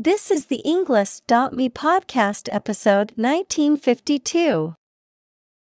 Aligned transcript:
This 0.00 0.30
is 0.30 0.46
the 0.46 0.62
Englist.me 0.64 1.70
podcast 1.70 2.48
episode 2.52 3.10
1952. 3.16 4.76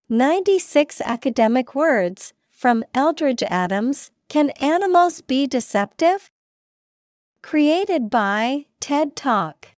96 0.09 1.01
academic 1.03 1.73
words 1.73 2.33
from 2.51 2.83
Eldridge 2.97 3.45
Adams. 3.45 4.11
Can 4.29 4.51
animals 4.61 5.21
be 5.21 5.47
deceptive? 5.47 6.33
Created 7.45 8.11
by 8.11 8.67
TED 8.81 9.15
Talk. 9.15 9.69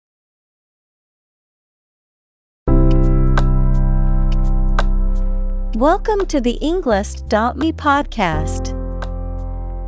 Welcome 5.77 6.25
to 6.29 6.41
the 6.41 6.59
Englist.me 6.63 7.73
podcast. 7.75 8.80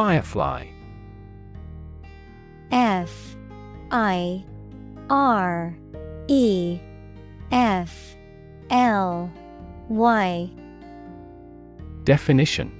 Firefly 0.00 0.66
F 2.72 3.36
I 3.90 4.42
R 5.10 5.76
E 6.26 6.80
F 7.52 8.16
L 8.70 9.30
Y 9.90 10.50
Definition 12.04 12.72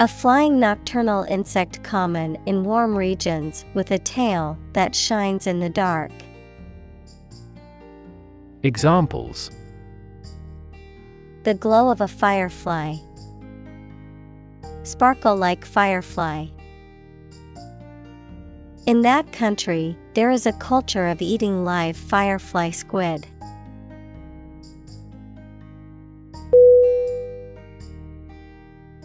A 0.00 0.08
flying 0.08 0.58
nocturnal 0.58 1.24
insect 1.24 1.82
common 1.82 2.38
in 2.46 2.64
warm 2.64 2.96
regions 2.96 3.66
with 3.74 3.90
a 3.90 3.98
tail 3.98 4.56
that 4.72 4.94
shines 4.94 5.46
in 5.46 5.60
the 5.60 5.68
dark. 5.68 6.12
Examples 8.62 9.50
The 11.42 11.52
glow 11.52 11.90
of 11.90 12.00
a 12.00 12.08
firefly. 12.08 12.94
Sparkle 14.88 15.36
like 15.36 15.66
firefly. 15.66 16.46
In 18.86 19.02
that 19.02 19.30
country, 19.34 19.94
there 20.14 20.30
is 20.30 20.46
a 20.46 20.52
culture 20.54 21.08
of 21.08 21.20
eating 21.20 21.62
live 21.62 21.94
firefly 21.94 22.70
squid. 22.70 23.26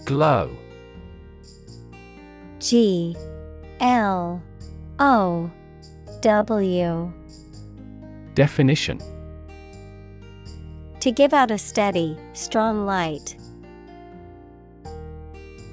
Glow 0.06 0.56
G 2.60 3.18
L 3.82 4.42
O 5.00 5.52
W 6.22 7.14
Definition 8.36 9.02
To 11.02 11.12
give 11.12 11.34
out 11.34 11.52
a 11.52 11.58
steady, 11.58 12.18
strong 12.32 12.86
light. 12.86 13.36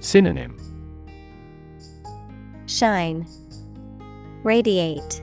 Synonym 0.00 0.56
Shine, 2.66 3.26
Radiate, 4.42 5.22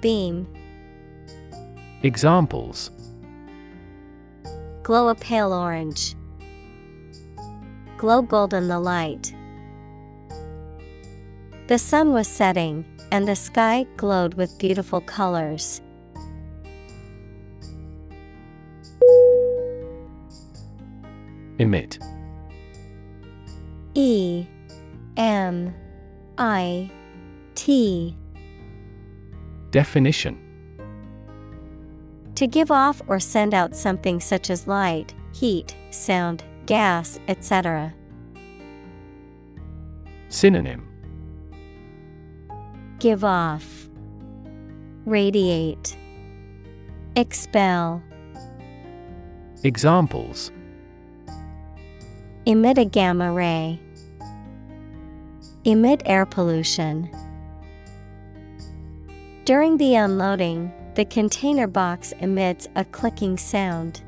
Beam. 0.00 0.48
Examples 2.02 2.90
Glow 4.82 5.08
a 5.08 5.14
pale 5.14 5.52
orange. 5.52 6.16
Glow 7.98 8.22
golden 8.22 8.66
the 8.66 8.80
light. 8.80 9.32
The 11.68 11.78
sun 11.78 12.12
was 12.12 12.26
setting, 12.26 12.84
and 13.12 13.28
the 13.28 13.36
sky 13.36 13.86
glowed 13.96 14.34
with 14.34 14.58
beautiful 14.58 15.00
colors. 15.00 15.80
Emit 21.60 22.00
E 23.94 24.46
M 25.16 25.74
I 26.38 26.90
T. 27.54 28.16
Definition. 29.70 30.38
To 32.36 32.46
give 32.46 32.70
off 32.70 33.02
or 33.06 33.20
send 33.20 33.52
out 33.52 33.76
something 33.76 34.18
such 34.18 34.48
as 34.48 34.66
light, 34.66 35.14
heat, 35.34 35.76
sound, 35.90 36.42
gas, 36.66 37.20
etc. 37.28 37.92
Synonym. 40.28 40.88
Give 42.98 43.24
off, 43.24 43.88
Radiate, 45.04 45.96
Expel. 47.16 48.02
Examples 49.64 50.50
Emit 52.44 52.76
a 52.76 52.84
gamma 52.84 53.32
ray. 53.32 53.78
Emit 55.64 56.02
air 56.04 56.26
pollution. 56.26 57.08
During 59.44 59.76
the 59.76 59.94
unloading, 59.94 60.72
the 60.96 61.04
container 61.04 61.68
box 61.68 62.12
emits 62.18 62.66
a 62.74 62.84
clicking 62.84 63.38
sound. 63.38 64.02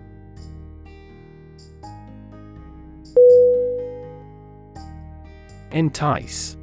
Entice 5.71 6.57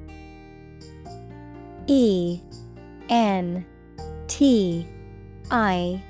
E 1.87 2.41
N 3.07 3.65
T 4.27 4.85
I 5.49 6.03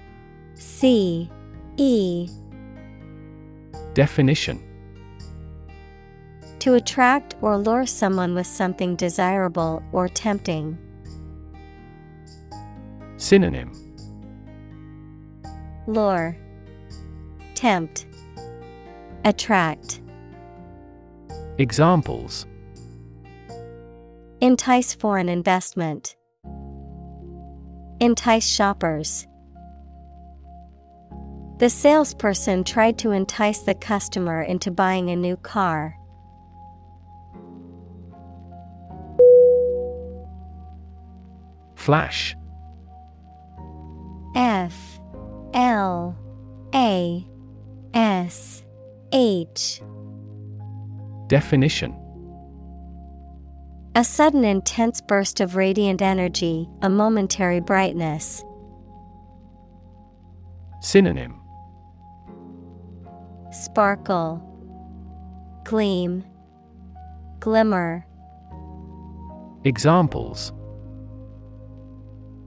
C 0.56 1.30
E 1.78 2.30
Definition 3.94 4.71
To 6.62 6.76
attract 6.76 7.34
or 7.42 7.58
lure 7.58 7.88
someone 7.88 8.36
with 8.36 8.46
something 8.46 8.96
desirable 8.96 9.82
or 9.92 10.08
tempting. 10.08 10.78
Synonym 13.18 13.72
Lure, 15.88 16.38
Tempt, 17.56 18.06
Attract. 19.26 20.02
Examples 21.58 22.46
Entice 24.40 24.94
foreign 24.94 25.30
investment. 25.30 26.16
Entice 28.00 28.47
shoppers. 28.47 29.26
The 31.58 31.72
salesperson 31.72 32.64
tried 32.64 33.00
to 33.00 33.09
entice 33.09 33.62
the 33.62 33.74
customer 33.74 34.44
into 34.44 34.70
buying 34.70 35.09
a 35.09 35.16
new 35.16 35.38
car. 35.38 35.96
Flash. 41.82 42.36
F 44.36 45.00
L 45.56 46.16
A 46.76 47.26
S 47.96 48.64
H. 49.12 49.82
Definition. 51.26 51.98
A 53.96 54.04
sudden 54.04 54.46
intense 54.46 55.02
burst 55.02 55.40
of 55.40 55.56
radiant 55.56 56.04
energy, 56.04 56.70
a 56.84 56.90
momentary 56.90 57.60
brightness. 57.60 58.44
Synonym. 60.82 61.42
Sparkle, 63.52 64.40
Gleam, 65.64 66.24
Glimmer. 67.40 68.06
Examples 69.64 70.54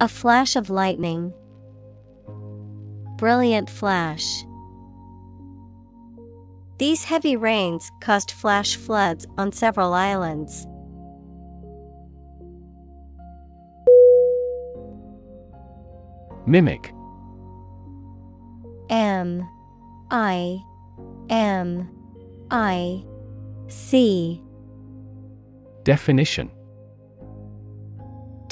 A 0.05 0.09
flash 0.09 0.55
of 0.55 0.69
lightning. 0.69 1.33
Brilliant 3.17 3.71
flash. 3.71 4.45
These 6.77 7.05
heavy 7.05 7.37
rains 7.37 7.91
caused 8.03 8.31
flash 8.31 8.77
floods 8.77 9.27
on 9.39 9.51
several 9.51 9.95
islands. 9.95 10.67
Mimic. 16.47 16.93
M. 18.91 19.49
I. 20.11 20.59
M. 21.31 21.89
I. 22.51 23.03
C. 23.69 24.43
Definition 25.83 26.51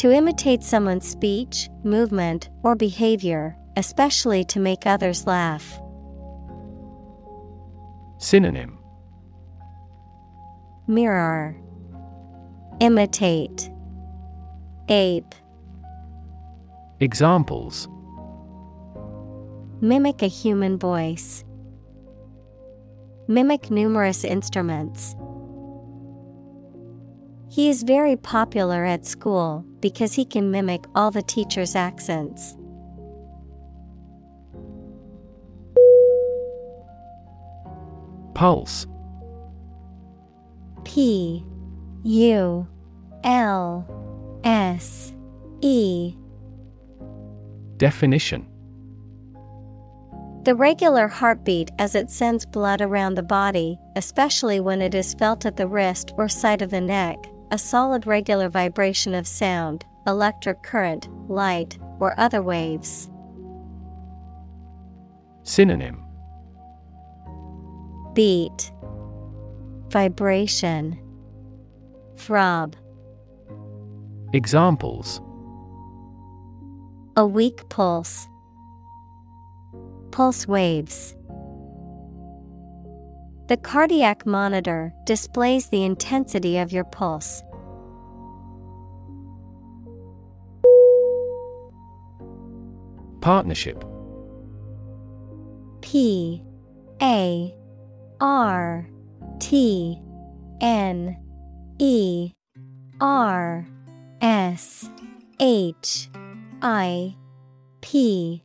To 0.02 0.10
imitate 0.10 0.64
someone's 0.64 1.06
speech, 1.06 1.70
movement, 1.84 2.50
or 2.64 2.74
behavior, 2.74 3.56
especially 3.76 4.42
to 4.46 4.58
make 4.58 4.84
others 4.84 5.28
laugh. 5.28 5.80
Synonym 8.18 8.80
Mirror 10.88 11.56
Imitate 12.80 13.70
Ape 14.88 15.36
Examples 16.98 17.86
Mimic 19.80 20.20
a 20.22 20.26
human 20.26 20.78
voice. 20.80 21.44
Mimic 23.28 23.70
numerous 23.70 24.24
instruments. 24.24 25.14
He 27.52 27.68
is 27.68 27.82
very 27.82 28.16
popular 28.16 28.86
at 28.86 29.04
school 29.04 29.62
because 29.80 30.14
he 30.14 30.24
can 30.24 30.50
mimic 30.50 30.86
all 30.94 31.10
the 31.10 31.20
teachers' 31.20 31.76
accents. 31.76 32.56
Pulse. 38.32 38.86
P 40.84 41.44
U 42.04 42.66
L 43.22 44.40
S 44.44 45.12
E. 45.60 46.16
Definition. 47.76 48.46
The 50.44 50.54
regular 50.54 51.06
heartbeat 51.06 51.70
as 51.78 51.94
it 51.94 52.10
sends 52.10 52.46
blood 52.46 52.80
around 52.80 53.14
the 53.14 53.22
body, 53.22 53.78
especially 53.94 54.58
when 54.58 54.80
it 54.80 54.94
is 54.94 55.12
felt 55.12 55.44
at 55.44 55.58
the 55.58 55.68
wrist 55.68 56.14
or 56.16 56.30
side 56.30 56.62
of 56.62 56.70
the 56.70 56.80
neck, 56.80 57.18
a 57.52 57.58
solid 57.58 58.06
regular 58.06 58.48
vibration 58.48 59.14
of 59.14 59.26
sound, 59.26 59.84
electric 60.06 60.62
current, 60.62 61.06
light, 61.30 61.78
or 62.00 62.18
other 62.18 62.42
waves. 62.42 63.10
Synonym 65.42 66.02
Beat, 68.14 68.72
Vibration, 69.90 70.98
Throb. 72.16 72.74
Examples 74.32 75.20
A 77.16 77.26
weak 77.26 77.68
pulse. 77.68 78.26
Pulse 80.10 80.48
waves. 80.48 81.14
The 83.52 83.58
cardiac 83.58 84.24
monitor 84.24 84.94
displays 85.04 85.68
the 85.68 85.84
intensity 85.84 86.56
of 86.56 86.72
your 86.72 86.84
pulse. 86.84 87.42
Partnership. 93.20 93.84
P 95.82 96.42
A 97.02 97.54
R 98.22 98.88
T 99.38 100.00
N 100.62 101.18
E 101.78 102.32
R 103.02 103.66
S 104.22 104.88
H 105.38 106.08
I 106.62 107.14
P. 107.82 108.42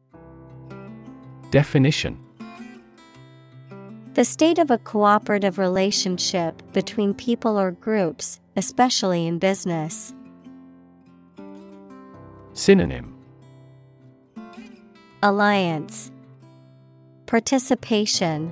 Definition 1.52 2.27
The 4.18 4.26
state 4.26 4.58
of 4.58 4.72
a 4.72 4.80
cooperative 4.80 5.60
relationship 5.60 6.64
between 6.74 7.14
people 7.14 7.56
or 7.56 7.70
groups, 7.70 8.40
especially 8.56 9.28
in 9.28 9.38
business. 9.38 10.12
Synonym 12.54 13.16
Alliance 15.22 16.12
Participation 17.28 18.52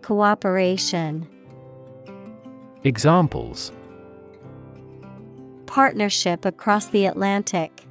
Cooperation 0.00 1.28
Examples 2.84 3.70
Partnership 5.66 6.46
across 6.46 6.86
the 6.86 7.04
Atlantic. 7.04 7.84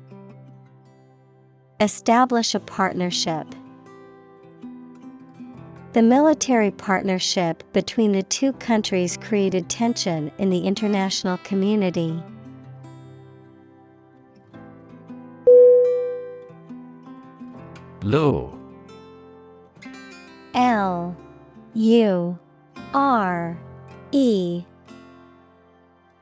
Establish 1.79 2.55
a 2.55 2.59
partnership. 2.59 3.45
The 5.97 6.03
military 6.03 6.69
partnership 6.69 7.63
between 7.73 8.11
the 8.11 8.21
two 8.21 8.53
countries 8.53 9.17
created 9.17 9.67
tension 9.67 10.31
in 10.37 10.51
the 10.51 10.59
international 10.59 11.39
community. 11.39 12.21
Law 18.03 18.55
L. 20.53 21.17
U. 21.73 22.37
R. 22.93 23.57
E. 24.11 24.65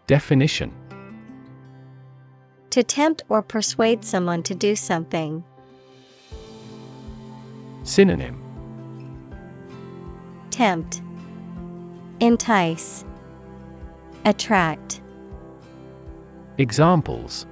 Definition. 0.07 0.71
To 2.69 2.81
tempt 2.81 3.23
or 3.27 3.41
persuade 3.41 4.05
someone 4.05 4.41
to 4.43 4.55
do 4.55 4.73
something. 4.77 5.43
Synonym 7.83 8.44
Tempt, 10.55 11.01
Entice, 12.21 13.03
Attract, 14.23 15.01
Examples. 16.57 17.45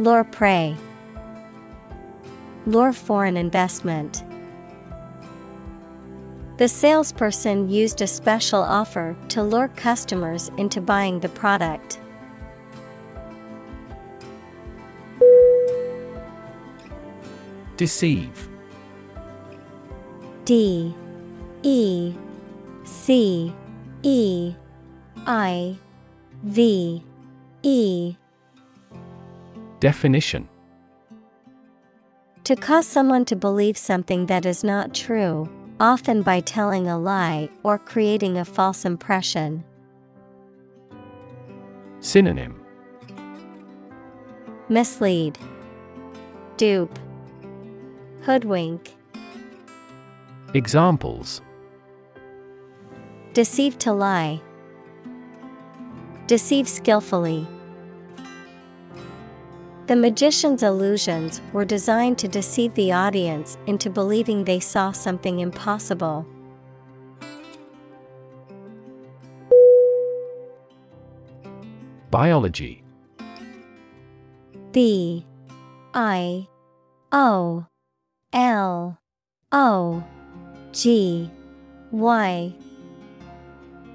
Lure 0.00 0.24
prey, 0.24 0.74
Lure 2.66 2.92
foreign 2.92 3.36
investment. 3.36 4.24
The 6.56 6.66
salesperson 6.66 7.70
used 7.70 8.02
a 8.02 8.08
special 8.08 8.64
offer 8.64 9.16
to 9.28 9.44
lure 9.44 9.68
customers 9.68 10.50
into 10.58 10.80
buying 10.80 11.20
the 11.20 11.28
product. 11.28 12.00
Deceive. 17.76 18.48
D 20.44 20.92
E 21.64 22.14
C 22.84 23.52
E 24.02 24.54
I 25.26 25.78
V 26.42 27.02
E. 27.62 28.16
Definition. 29.80 30.46
To 32.44 32.54
cause 32.54 32.86
someone 32.86 33.24
to 33.24 33.36
believe 33.36 33.78
something 33.78 34.26
that 34.26 34.44
is 34.44 34.62
not 34.62 34.92
true, 34.92 35.48
often 35.80 36.20
by 36.20 36.40
telling 36.40 36.86
a 36.86 36.98
lie 36.98 37.48
or 37.62 37.78
creating 37.78 38.36
a 38.36 38.44
false 38.44 38.84
impression. 38.84 39.64
Synonym. 42.00 42.60
Mislead, 44.68 45.38
Dupe, 46.58 46.98
Hoodwink, 48.22 48.94
Examples 50.54 51.40
Deceive 53.34 53.76
to 53.78 53.92
lie, 53.92 54.40
Deceive 56.28 56.68
skillfully. 56.68 57.46
The 59.88 59.96
magician's 59.96 60.62
illusions 60.62 61.42
were 61.52 61.64
designed 61.64 62.16
to 62.18 62.28
deceive 62.28 62.72
the 62.74 62.92
audience 62.92 63.58
into 63.66 63.90
believing 63.90 64.44
they 64.44 64.60
saw 64.60 64.92
something 64.92 65.40
impossible. 65.40 66.24
Biology 72.12 72.84
B 74.70 75.26
I 75.92 76.46
O 77.10 77.66
L 78.32 78.98
O 79.50 80.04
G 80.72 81.28
Y 81.90 82.54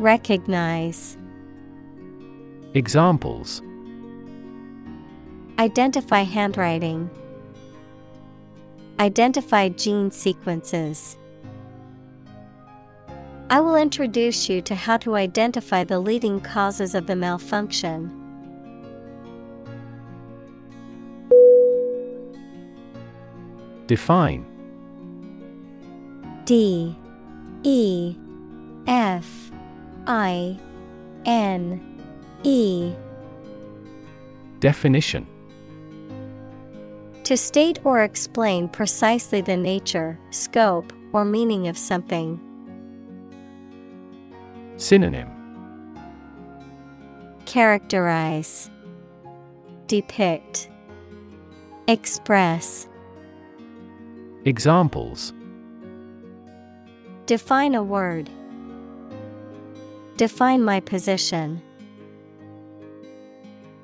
Recognize 0.00 1.18
Examples 2.72 3.60
Identify 5.58 6.22
handwriting. 6.22 7.10
Identify 8.98 9.68
gene 9.68 10.10
sequences. 10.10 11.18
I 13.50 13.60
will 13.60 13.76
introduce 13.76 14.48
you 14.48 14.62
to 14.62 14.74
how 14.74 14.96
to 14.96 15.16
identify 15.16 15.84
the 15.84 16.00
leading 16.00 16.40
causes 16.40 16.94
of 16.94 17.06
the 17.06 17.14
malfunction. 17.14 18.10
Define 23.86 24.46
D 26.46 26.96
E 27.64 28.16
F 28.86 29.49
I 30.06 30.58
N 31.26 31.80
E 32.42 32.92
Definition 34.60 35.26
To 37.24 37.36
state 37.36 37.78
or 37.84 38.02
explain 38.02 38.68
precisely 38.68 39.40
the 39.40 39.56
nature, 39.56 40.18
scope, 40.30 40.92
or 41.12 41.24
meaning 41.24 41.68
of 41.68 41.76
something. 41.76 42.40
Synonym 44.76 45.28
Characterize, 47.46 48.70
Depict, 49.86 50.68
Express. 51.88 52.86
Examples 54.44 55.34
Define 57.26 57.74
a 57.74 57.82
word. 57.82 58.30
Define 60.20 60.62
my 60.62 60.80
position. 60.80 61.62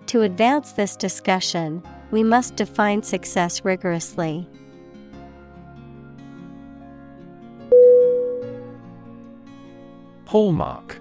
To 0.04 0.20
advance 0.20 0.72
this 0.72 0.94
discussion, 0.94 1.82
we 2.10 2.22
must 2.22 2.56
define 2.56 3.02
success 3.02 3.64
rigorously. 3.64 4.46
Hallmark 10.26 11.00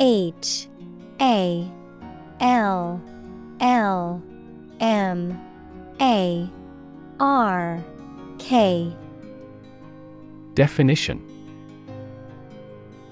H 0.00 0.66
A 1.20 1.70
L 2.40 3.00
L 3.60 4.20
M 4.80 5.40
A 6.00 6.50
R 7.20 7.84
K 8.40 8.96
Definition 10.54 11.27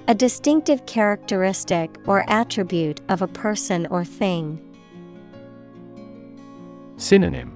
A 0.08 0.14
distinctive 0.14 0.86
characteristic 0.86 1.96
or 2.06 2.24
attribute 2.30 3.00
of 3.08 3.22
a 3.22 3.26
person 3.26 3.88
or 3.88 4.04
thing. 4.04 4.60
Synonym 6.96 7.52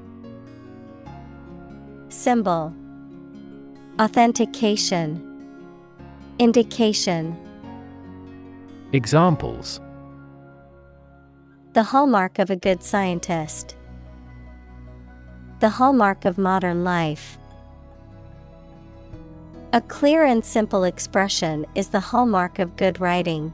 Symbol 2.08 2.74
Authentication 4.00 5.24
Indication 6.40 7.36
Examples 8.92 9.80
The 11.74 11.84
hallmark 11.84 12.40
of 12.40 12.50
a 12.50 12.56
good 12.56 12.82
scientist. 12.82 13.76
The 15.60 15.68
hallmark 15.68 16.24
of 16.24 16.36
modern 16.36 16.82
life. 16.82 17.38
A 19.72 19.80
clear 19.80 20.24
and 20.24 20.44
simple 20.44 20.82
expression 20.82 21.64
is 21.76 21.88
the 21.88 22.00
hallmark 22.00 22.58
of 22.58 22.76
good 22.76 23.00
writing. 23.00 23.52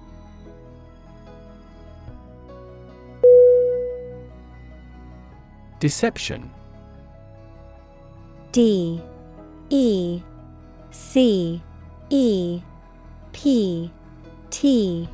Deception. 5.79 6.51
D 8.51 9.03
E 9.69 10.23
C 10.91 11.61
E 12.09 12.63
P 13.33 13.91
T 14.49 15.07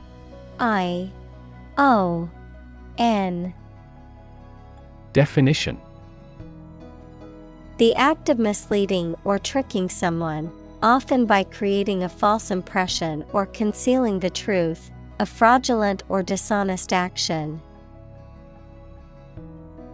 I 0.60 1.10
O 1.78 2.30
N. 2.96 3.52
Definition. 5.12 5.80
The 7.78 7.92
act 7.96 8.28
of 8.28 8.38
misleading 8.38 9.16
or 9.24 9.40
tricking 9.40 9.88
someone, 9.88 10.52
often 10.82 11.26
by 11.26 11.44
creating 11.44 12.02
a 12.02 12.08
false 12.08 12.50
impression 12.50 13.24
or 13.32 13.46
concealing 13.46 14.18
the 14.18 14.30
truth, 14.30 14.90
a 15.20 15.26
fraudulent 15.26 16.02
or 16.08 16.22
dishonest 16.22 16.92
action. 16.92 17.60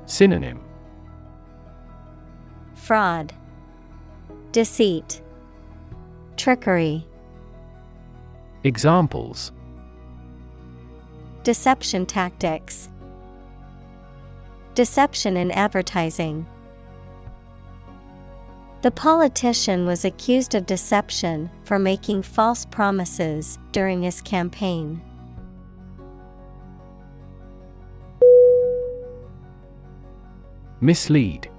Synonym. 0.06 0.60
Fraud, 2.74 3.34
Deceit, 4.52 5.20
Trickery, 6.36 7.04
Examples. 8.64 9.52
Deception 11.42 12.06
tactics, 12.06 12.88
Deception 14.74 15.36
in 15.36 15.50
advertising. 15.50 16.46
The 18.80 18.92
politician 18.92 19.86
was 19.86 20.04
accused 20.04 20.54
of 20.54 20.64
deception 20.64 21.50
for 21.64 21.80
making 21.80 22.22
false 22.22 22.64
promises 22.64 23.58
during 23.72 24.02
his 24.02 24.20
campaign. 24.20 25.02
Mislead 30.80 31.50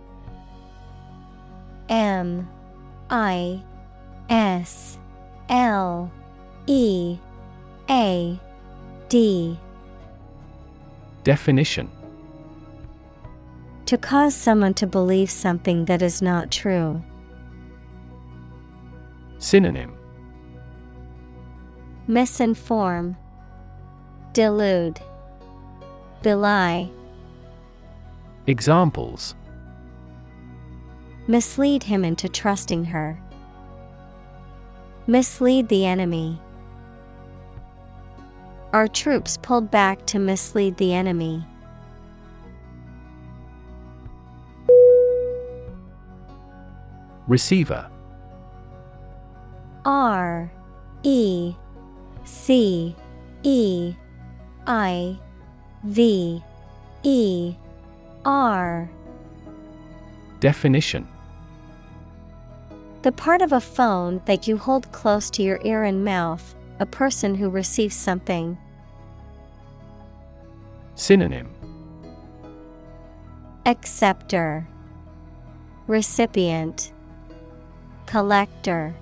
M 1.90 2.48
I 3.10 3.62
S 4.30 4.98
L 5.50 6.10
E 6.68 7.18
A 7.90 8.40
D 9.10 9.60
Definition 11.26 11.90
To 13.88 13.98
cause 13.98 14.34
someone 14.34 14.74
to 14.76 14.88
believe 14.88 15.30
something 15.30 15.84
that 15.86 16.02
is 16.02 16.22
not 16.22 16.50
true. 16.50 17.04
Synonym 19.40 19.96
Misinform, 22.08 23.16
Delude, 24.34 25.00
Belie, 26.22 26.92
Examples 28.48 29.36
mislead 31.30 31.84
him 31.84 32.04
into 32.04 32.28
trusting 32.28 32.86
her. 32.86 33.22
Mislead 35.06 35.70
the 35.70 35.86
enemy. 35.86 36.42
Our 38.74 38.88
troops 38.88 39.38
pulled 39.38 39.70
back 39.70 40.08
to 40.08 40.18
mislead 40.18 40.78
the 40.78 40.94
enemy. 40.94 41.46
Receiver 47.28 47.90
R 49.90 50.52
E 51.02 51.56
C 52.24 52.96
E 53.42 53.96
I 54.68 55.18
V 55.84 56.44
E 57.02 57.56
R. 58.24 58.88
Definition 60.40 61.08
The 63.02 63.12
part 63.12 63.42
of 63.42 63.52
a 63.52 63.60
phone 63.60 64.22
that 64.26 64.48
you 64.48 64.58
hold 64.58 64.92
close 64.92 65.32
to 65.32 65.42
your 65.42 65.60
ear 65.64 65.84
and 65.84 66.06
mouth, 66.06 66.54
a 66.80 66.86
person 66.86 67.34
who 67.34 67.50
receives 67.50 67.96
something. 67.96 68.60
Synonym 70.94 71.50
Acceptor, 73.66 74.68
Recipient, 75.88 76.94
Collector. 78.06 78.94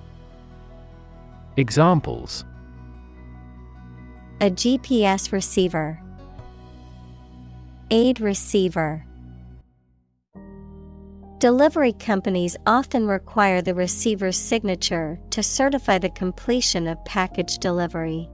Examples 1.60 2.46
A 4.42 4.52
GPS 4.52 5.32
receiver, 5.32 6.00
Aid 7.90 8.20
receiver. 8.20 9.04
Delivery 11.40 11.94
companies 11.94 12.58
often 12.68 13.08
require 13.08 13.64
the 13.64 13.74
receiver's 13.74 14.38
signature 14.38 15.20
to 15.32 15.42
certify 15.42 15.98
the 15.98 16.12
completion 16.12 16.88
of 16.88 17.04
package 17.06 17.58
delivery. 17.58 18.30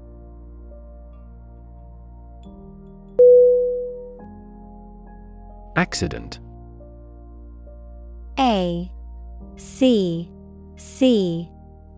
Accident 5.78 6.42
A 8.38 8.92
C 9.56 10.30
C 10.76 11.50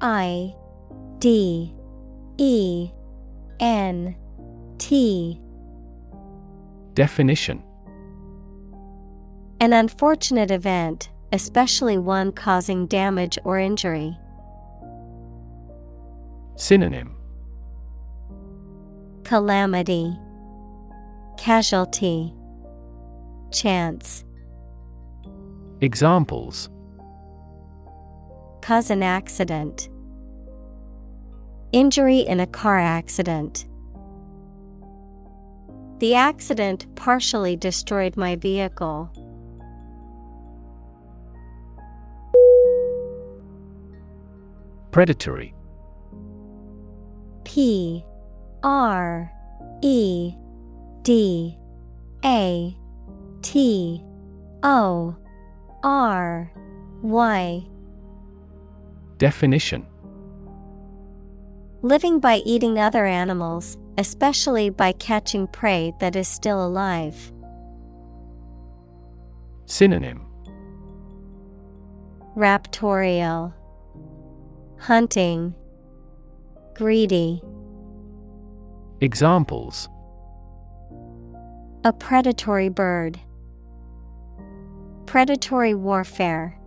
I 0.02 0.54
D 1.20 1.74
E 2.38 2.90
N 3.60 4.16
T 4.78 5.40
Definition 6.94 7.64
An 9.60 9.74
unfortunate 9.74 10.52
event, 10.52 11.10
especially 11.32 11.98
one 11.98 12.32
causing 12.32 12.88
damage 12.88 13.38
or 13.44 13.60
injury. 13.60 14.18
Synonym 16.56 17.16
Calamity, 19.24 20.16
Casualty, 21.38 22.34
Chance. 23.52 24.24
Examples 25.82 26.70
Cause 28.62 28.90
an 28.90 29.04
accident. 29.04 29.90
Injury 31.76 32.20
in 32.20 32.40
a 32.40 32.48
car 32.48 32.80
accident. 32.80 33.66
The 36.00 36.16
accident 36.16 36.86
partially 36.96 37.58
destroyed 37.58 38.16
my 38.16 38.38
vehicle. 38.38 39.12
Predatory 44.92 45.54
P 47.44 48.06
R 48.64 49.30
E 49.82 50.34
D 51.02 51.58
A 52.24 52.78
T 53.42 54.02
O 54.64 55.14
R 55.84 56.54
Y 57.02 57.68
Definition 59.18 59.86
Living 61.86 62.20
by 62.20 62.38
eating 62.38 62.80
other 62.80 63.06
animals, 63.06 63.78
especially 64.00 64.72
by 64.72 64.92
catching 64.94 65.46
prey 65.46 65.94
that 66.00 66.16
is 66.16 66.28
still 66.28 66.66
alive. 66.66 67.32
Synonym 69.68 70.26
Raptorial 72.36 73.54
Hunting 74.80 75.54
Greedy 76.74 77.44
Examples 79.00 79.88
A 81.84 81.94
predatory 81.94 82.70
bird. 82.70 83.20
Predatory 85.06 85.76
warfare. 85.76 86.60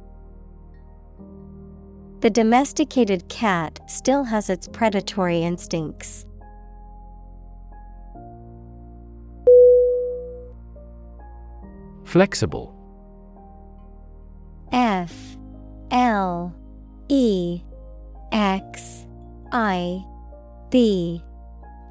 The 2.21 2.31
domesticated 2.31 3.29
cat 3.29 3.79
still 3.87 4.25
has 4.25 4.51
its 4.51 4.67
predatory 4.67 5.43
instincts. 5.43 6.27
Flexible. 12.05 12.75
F 14.73 15.15
L 15.93 16.53
E 17.09 17.63
X 18.33 19.07
I 19.53 20.05
B 20.71 21.23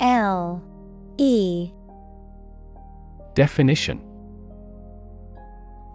L 0.02 0.62
E. 1.18 1.72
Definition 3.34 4.02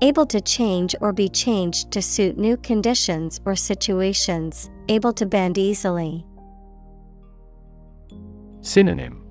Able 0.02 0.26
to 0.26 0.40
change 0.40 0.96
or 1.00 1.12
be 1.12 1.28
changed 1.28 1.92
to 1.92 2.02
suit 2.02 2.36
new 2.36 2.56
conditions 2.56 3.40
or 3.44 3.54
situations, 3.54 4.68
able 4.88 5.12
to 5.12 5.24
bend 5.24 5.58
easily. 5.58 6.26
Synonym 8.62 9.24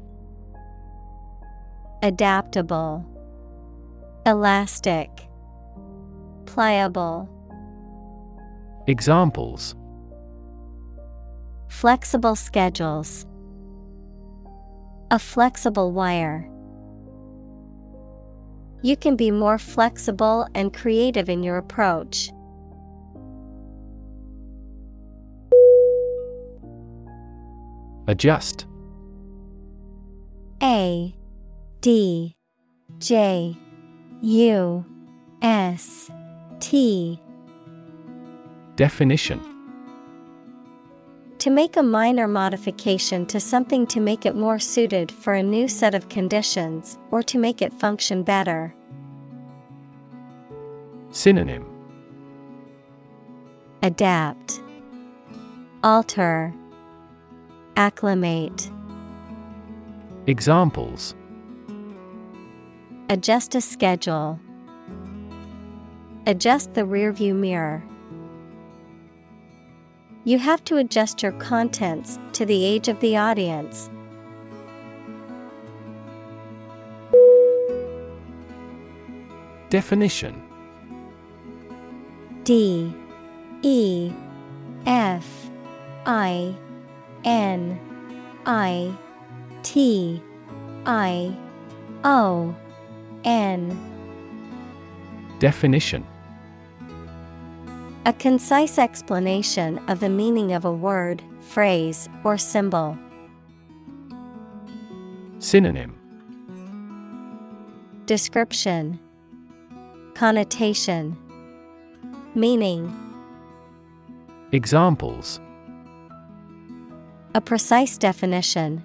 Adaptable, 2.01 3.05
Elastic, 4.25 5.09
Pliable. 6.45 7.27
Examples 8.87 9.75
Flexible 11.67 12.35
schedules. 12.35 13.25
A 15.09 15.19
flexible 15.19 15.91
wire. 15.91 16.50
You 18.83 18.97
can 18.97 19.15
be 19.15 19.31
more 19.31 19.57
flexible 19.57 20.47
and 20.55 20.73
creative 20.73 21.29
in 21.29 21.43
your 21.43 21.57
approach. 21.57 22.31
Adjust. 28.07 28.65
A 30.63 31.15
D 31.81 32.35
J 32.99 33.55
U 34.21 34.85
S 35.41 36.11
T. 36.59 37.19
Definition 38.75 39.50
To 41.41 41.49
make 41.49 41.75
a 41.75 41.81
minor 41.81 42.27
modification 42.27 43.25
to 43.25 43.39
something 43.39 43.87
to 43.87 43.99
make 43.99 44.27
it 44.27 44.35
more 44.35 44.59
suited 44.59 45.11
for 45.11 45.33
a 45.33 45.41
new 45.41 45.67
set 45.67 45.95
of 45.95 46.07
conditions 46.07 46.99
or 47.09 47.23
to 47.23 47.39
make 47.39 47.63
it 47.63 47.73
function 47.73 48.21
better. 48.21 48.75
Synonym 51.09 51.65
Adapt, 53.81 54.61
Alter, 55.83 56.53
Acclimate. 57.75 58.69
Examples 60.27 61.15
Adjust 63.09 63.55
a 63.55 63.61
schedule. 63.61 64.39
Adjust 66.27 66.75
the 66.75 66.81
rearview 66.81 67.33
mirror. 67.33 67.83
You 70.23 70.37
have 70.37 70.63
to 70.65 70.77
adjust 70.77 71.23
your 71.23 71.31
contents 71.33 72.19
to 72.33 72.45
the 72.45 72.63
age 72.63 72.87
of 72.87 72.99
the 72.99 73.17
audience. 73.17 73.89
Definition. 79.69 80.43
D 82.43 82.93
E 83.63 84.11
F 84.85 85.49
I 86.05 86.55
N 87.23 87.79
I 88.45 88.95
T 89.63 90.21
I 90.85 91.35
O 92.03 92.55
N. 93.23 93.75
Definition 95.39 96.05
A 98.03 98.13
concise 98.13 98.79
explanation 98.79 99.77
of 99.87 99.99
the 99.99 100.09
meaning 100.09 100.53
of 100.53 100.65
a 100.65 100.73
word, 100.73 101.21
phrase, 101.39 102.09
or 102.23 102.35
symbol. 102.35 102.97
Synonym 105.37 105.95
Description 108.07 108.99
Connotation 110.15 111.15
Meaning 112.33 112.91
Examples 114.51 115.39
A 117.35 117.41
precise 117.41 117.99
definition. 117.99 118.83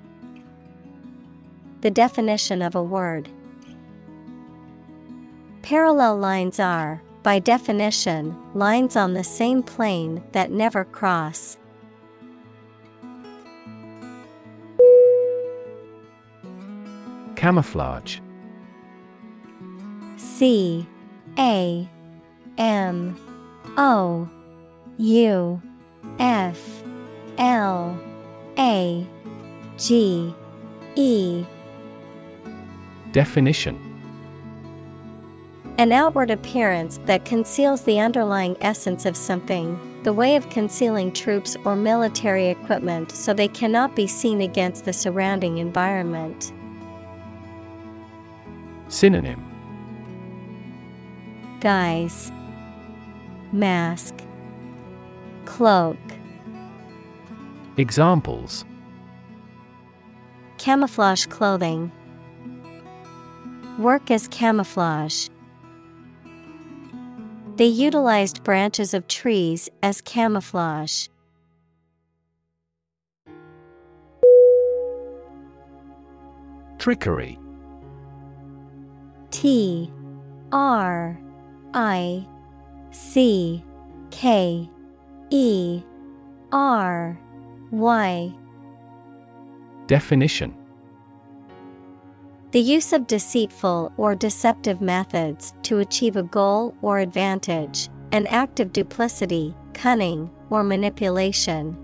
The 1.81 1.91
definition 1.91 2.61
of 2.61 2.75
a 2.75 2.83
word. 2.83 3.31
Parallel 5.63 6.19
lines 6.19 6.61
are, 6.61 7.03
by 7.27 7.41
definition, 7.41 8.37
lines 8.55 8.95
on 8.95 9.15
the 9.15 9.25
same 9.25 9.61
plane 9.61 10.23
that 10.31 10.49
never 10.53 10.85
cross. 10.85 11.57
Camouflage. 17.35 18.21
C 20.17 20.87
A 21.37 21.89
M 22.59 23.19
O 23.77 24.29
U 24.99 25.63
F 26.21 26.85
L 27.39 27.99
A 28.57 29.05
G 29.77 30.33
E 30.95 31.45
Definition 33.11 33.96
An 35.79 35.93
outward 35.93 36.31
appearance 36.31 36.99
that 37.05 37.27
conceals 37.27 37.83
the 37.83 38.01
underlying 38.01 38.57
essence 38.63 39.05
of 39.05 39.15
something, 39.15 39.79
the 40.05 40.13
way 40.13 40.35
of 40.35 40.49
concealing 40.49 41.13
troops 41.13 41.55
or 41.67 41.77
military 41.77 42.49
equipment 42.49 43.13
so 43.13 43.35
they 43.35 43.49
cannot 43.49 43.95
be 43.95 44.07
seen 44.07 44.41
against 44.41 44.87
the 44.87 44.95
surrounding 44.95 45.59
environment. 45.59 46.51
Synonym. 48.89 49.45
Guise. 51.61 52.33
Mask. 53.53 54.15
Cloak. 55.45 55.99
Examples. 57.77 58.65
Camouflage 60.57 61.27
clothing. 61.27 61.93
Work 63.79 64.11
as 64.11 64.27
camouflage. 64.29 65.29
They 67.57 67.65
utilized 67.67 68.45
branches 68.45 68.93
of 68.93 69.09
trees 69.09 69.71
as 69.83 70.03
camouflage. 70.03 71.09
Trickery. 76.79 77.39
T 79.31 79.91
R 80.53 81.19
I 81.73 82.27
C 82.91 83.65
K 84.11 84.69
E 85.31 85.83
R 86.53 87.19
Y. 87.71 88.35
Definition 89.87 90.55
The 92.57 92.63
use 92.63 92.95
of 92.95 93.07
deceitful 93.07 93.93
or 93.99 94.15
deceptive 94.15 94.81
methods 94.81 95.53
to 95.65 95.81
achieve 95.81 96.17
a 96.17 96.23
goal 96.23 96.75
or 96.81 97.01
advantage, 97.01 97.91
an 98.13 98.27
act 98.29 98.61
of 98.61 98.73
duplicity, 98.73 99.55
cunning, 99.75 100.31
or 100.49 100.63
manipulation. 100.65 101.77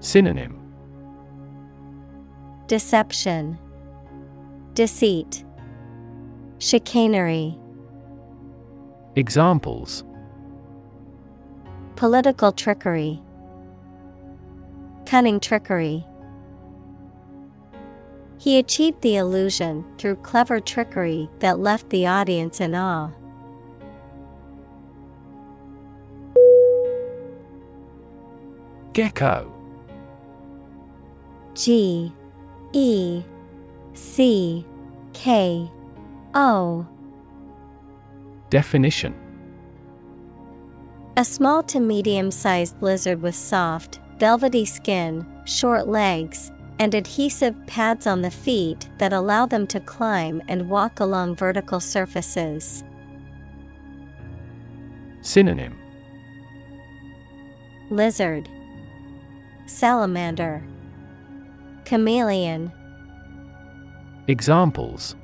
Synonym. 0.00 0.58
Deception, 2.66 3.56
Deceit, 4.74 5.44
Chicanery, 6.58 7.56
Examples. 9.14 10.02
Political 11.94 12.50
trickery, 12.50 13.22
Cunning 15.06 15.38
trickery. 15.38 16.04
He 18.42 18.58
achieved 18.58 19.02
the 19.02 19.14
illusion 19.14 19.84
through 19.98 20.16
clever 20.16 20.58
trickery 20.58 21.30
that 21.38 21.60
left 21.60 21.88
the 21.90 22.08
audience 22.08 22.60
in 22.60 22.74
awe. 22.74 23.12
Gecko. 28.94 29.54
G 31.54 32.12
E 32.72 33.22
C 33.94 34.66
K 35.12 35.70
O 36.34 36.84
Definition 38.50 39.14
A 41.16 41.24
small 41.24 41.62
to 41.62 41.78
medium 41.78 42.32
sized 42.32 42.82
lizard 42.82 43.22
with 43.22 43.36
soft, 43.36 44.00
velvety 44.18 44.64
skin, 44.64 45.24
short 45.44 45.86
legs, 45.86 46.50
and 46.78 46.94
adhesive 46.94 47.54
pads 47.66 48.06
on 48.06 48.22
the 48.22 48.30
feet 48.30 48.88
that 48.98 49.12
allow 49.12 49.46
them 49.46 49.66
to 49.68 49.80
climb 49.80 50.42
and 50.48 50.68
walk 50.68 51.00
along 51.00 51.36
vertical 51.36 51.80
surfaces. 51.80 52.84
Synonym 55.20 55.78
Lizard, 57.90 58.48
Salamander, 59.66 60.64
Chameleon, 61.84 62.72
Examples 64.28 65.14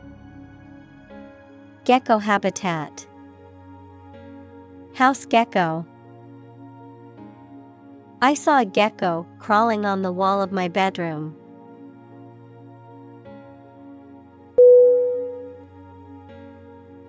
Gecko 1.85 2.19
habitat, 2.19 3.07
House 4.95 5.25
gecko. 5.25 5.87
I 8.21 8.35
saw 8.35 8.59
a 8.59 8.65
gecko 8.65 9.27
crawling 9.39 9.87
on 9.87 10.03
the 10.03 10.13
wall 10.13 10.43
of 10.43 10.51
my 10.51 10.67
bedroom. 10.67 11.38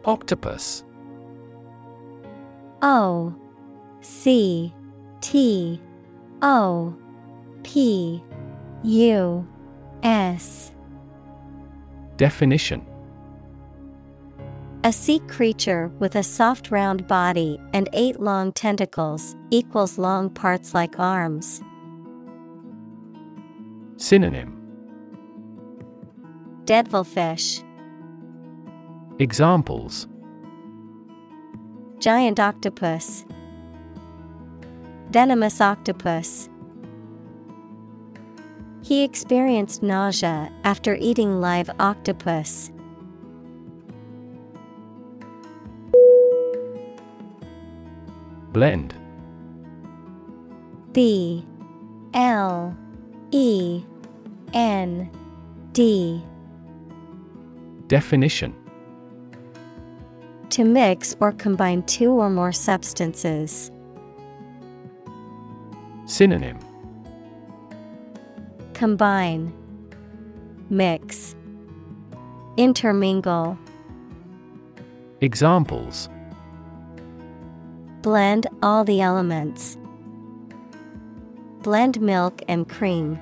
Octopus. 0.05 0.83
O 2.81 3.35
C 4.01 4.73
T 5.21 5.81
O 6.41 6.95
P 7.63 8.23
U 8.83 9.47
S. 10.03 10.71
Definition 12.15 12.85
A 14.85 14.93
sea 14.93 15.19
creature 15.27 15.91
with 15.99 16.15
a 16.15 16.23
soft 16.23 16.71
round 16.71 17.07
body 17.07 17.59
and 17.73 17.89
eight 17.93 18.19
long 18.19 18.53
tentacles 18.53 19.35
equals 19.51 19.97
long 19.97 20.29
parts 20.29 20.73
like 20.73 20.97
arms. 20.97 21.61
Synonym 23.97 24.55
Devilfish, 26.63 27.61
Examples 29.19 30.07
giant 31.99 32.39
octopus, 32.39 33.25
venomous 35.09 35.59
octopus. 35.59 36.49
He 38.81 39.03
experienced 39.03 39.83
nausea 39.83 40.49
after 40.63 40.95
eating 40.95 41.41
live 41.41 41.69
octopus. 41.79 42.71
Blend. 48.53 48.95
B 50.93 51.45
L 52.13 52.75
E 53.31 53.83
N 54.53 55.11
D. 55.73 56.23
Definition 57.87 58.55
To 60.51 60.63
mix 60.63 61.15
or 61.19 61.31
combine 61.31 61.83
two 61.83 62.11
or 62.11 62.29
more 62.29 62.51
substances. 62.51 63.71
Synonym 66.05 66.57
Combine, 68.73 69.53
Mix, 70.69 71.35
Intermingle. 72.57 73.57
Examples 75.21 76.09
Blend 78.01 78.47
all 78.63 78.83
the 78.83 79.01
elements. 79.01 79.77
Blend 81.61 82.01
milk 82.01 82.41
and 82.47 82.67
cream. 82.67 83.19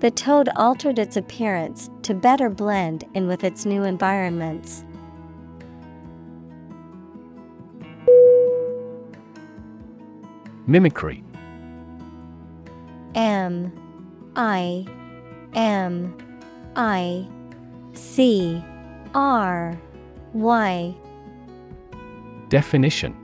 The 0.00 0.10
toad 0.10 0.48
altered 0.56 0.98
its 0.98 1.16
appearance 1.16 1.88
to 2.02 2.12
better 2.14 2.50
blend 2.50 3.04
in 3.14 3.26
with 3.28 3.44
its 3.44 3.64
new 3.64 3.84
environments. 3.84 4.84
Mimicry. 10.70 11.24
M 13.16 13.72
I 14.36 14.86
M 15.52 16.16
I 16.76 17.26
C 17.92 18.62
R 19.12 19.76
Y. 20.32 20.94
Definition 22.50 23.16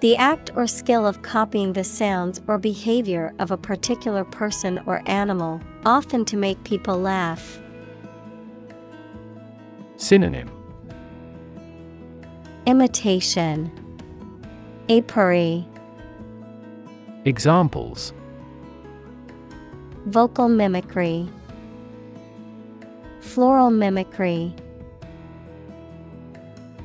The 0.00 0.14
act 0.18 0.50
or 0.54 0.66
skill 0.66 1.06
of 1.06 1.22
copying 1.22 1.72
the 1.72 1.84
sounds 1.84 2.42
or 2.46 2.58
behavior 2.58 3.32
of 3.38 3.50
a 3.50 3.56
particular 3.56 4.24
person 4.24 4.78
or 4.84 5.02
animal, 5.06 5.62
often 5.86 6.26
to 6.26 6.36
make 6.36 6.62
people 6.64 7.00
laugh. 7.00 7.58
Synonym 9.96 10.50
Imitation 12.66 13.72
Apery. 14.88 15.66
Examples. 17.24 18.12
Vocal 20.06 20.48
mimicry. 20.48 21.28
Floral 23.20 23.70
mimicry. 23.70 24.54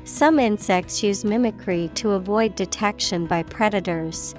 Some 0.02 0.40
insects 0.40 1.00
use 1.04 1.24
mimicry 1.24 1.92
to 1.94 2.10
avoid 2.10 2.56
detection 2.56 3.26
by 3.26 3.44
predators. 3.44 4.34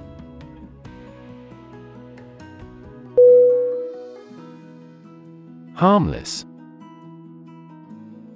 Harmless. 5.76 6.46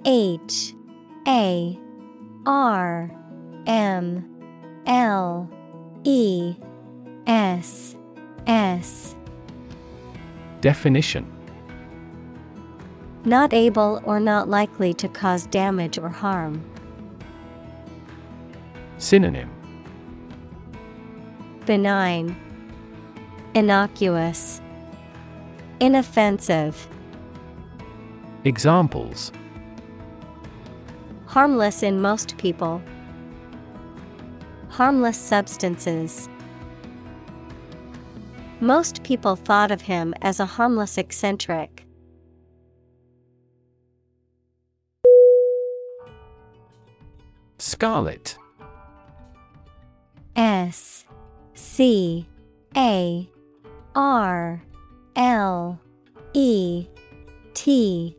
H 0.06 0.74
A 1.26 1.78
R 2.46 3.10
M 3.66 4.37
L 4.88 5.48
E 6.04 6.56
S 7.26 7.94
S. 8.46 9.14
Definition. 10.62 11.30
Not 13.24 13.52
able 13.52 14.00
or 14.04 14.18
not 14.18 14.48
likely 14.48 14.94
to 14.94 15.08
cause 15.08 15.46
damage 15.46 15.98
or 15.98 16.08
harm. 16.08 16.64
Synonym. 18.96 19.50
Benign, 21.66 22.34
Innocuous, 23.54 24.62
Inoffensive, 25.80 26.88
Examples. 28.44 29.32
Harmless 31.26 31.82
in 31.82 32.00
most 32.00 32.38
people. 32.38 32.80
Harmless 34.70 35.16
substances. 35.16 36.28
Most 38.60 39.02
people 39.02 39.36
thought 39.36 39.70
of 39.70 39.82
him 39.82 40.14
as 40.22 40.40
a 40.40 40.46
harmless 40.46 40.98
eccentric. 40.98 41.84
Scarlet 47.58 48.36
S 50.36 51.04
C 51.54 52.26
A 52.76 53.28
R 53.94 54.62
L 55.16 55.80
E 56.34 56.86
T 57.54 58.16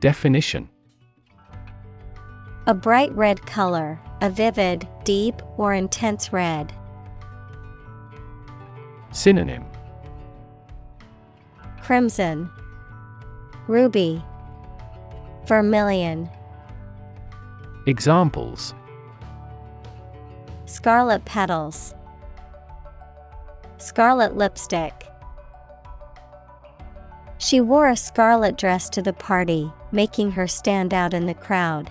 Definition 0.00 0.68
A 2.66 2.74
bright 2.74 3.10
red 3.12 3.44
color, 3.46 3.98
a 4.20 4.30
vivid, 4.30 4.86
deep, 5.04 5.42
or 5.56 5.74
intense 5.74 6.32
red. 6.32 6.72
Synonym 9.12 9.64
Crimson, 11.82 12.50
Ruby, 13.66 14.22
Vermilion, 15.46 16.28
Examples 17.86 18.74
Scarlet 20.66 21.24
petals, 21.24 21.94
Scarlet 23.78 24.36
lipstick. 24.36 25.06
She 27.38 27.60
wore 27.60 27.88
a 27.88 27.96
scarlet 27.96 28.58
dress 28.58 28.90
to 28.90 29.00
the 29.00 29.12
party, 29.12 29.72
making 29.92 30.32
her 30.32 30.46
stand 30.46 30.92
out 30.92 31.14
in 31.14 31.26
the 31.26 31.34
crowd. 31.34 31.90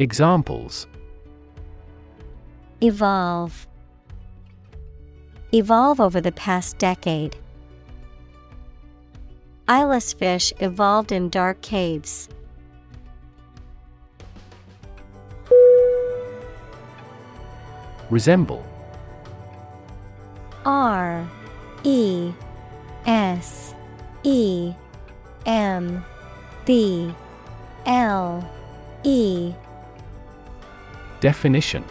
Examples 0.00 0.88
Evolve. 2.80 3.68
Evolve 5.52 6.00
over 6.00 6.20
the 6.20 6.32
past 6.32 6.78
decade. 6.78 7.36
Eyeless 9.68 10.12
fish 10.12 10.52
evolved 10.58 11.12
in 11.12 11.28
dark 11.28 11.60
caves. 11.62 12.28
Resemble 18.10 18.66
R 20.64 21.24
E 21.84 22.32
S 23.06 23.74
E 24.24 24.74
M 25.46 26.04
B 26.64 27.14
L 27.86 28.50
E 29.04 29.54
Definition 31.24 31.82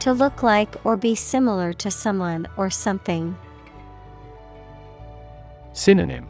To 0.00 0.12
look 0.12 0.42
like 0.42 0.76
or 0.84 0.98
be 0.98 1.14
similar 1.14 1.72
to 1.72 1.90
someone 1.90 2.46
or 2.58 2.68
something. 2.68 3.34
Synonym 5.72 6.26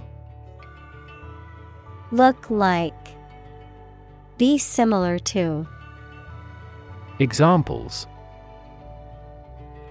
Look 2.12 2.48
like. 2.48 2.94
Be 4.38 4.56
similar 4.56 5.18
to. 5.34 5.66
Examples 7.18 8.06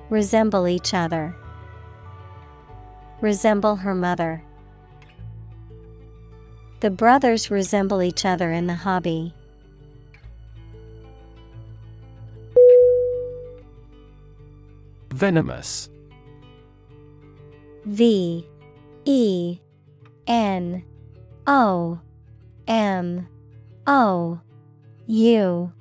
Resemble 0.10 0.70
each 0.70 0.94
other. 0.94 1.36
Resemble 3.20 3.76
her 3.76 3.94
mother. 3.94 4.42
The 6.80 6.90
brothers 6.90 7.52
resemble 7.52 8.02
each 8.02 8.24
other 8.24 8.54
in 8.54 8.68
the 8.68 8.76
hobby. 8.88 9.34
Venomous 15.20 15.90
V 17.84 18.48
E 19.04 19.60
N 20.28 20.82
O 21.46 22.00
M 22.70 23.28
O 23.86 24.40
U 25.08 25.74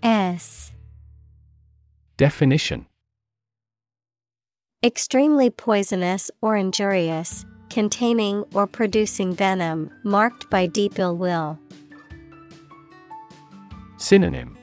S. 0.00 0.70
Definition 2.16 2.86
Extremely 4.84 5.50
poisonous 5.50 6.30
or 6.40 6.56
injurious, 6.56 7.44
containing 7.70 8.44
or 8.54 8.68
producing 8.68 9.34
venom, 9.34 9.90
marked 10.04 10.48
by 10.50 10.66
deep 10.68 11.00
ill 11.00 11.16
will. 11.16 11.58
Synonym 13.96 14.56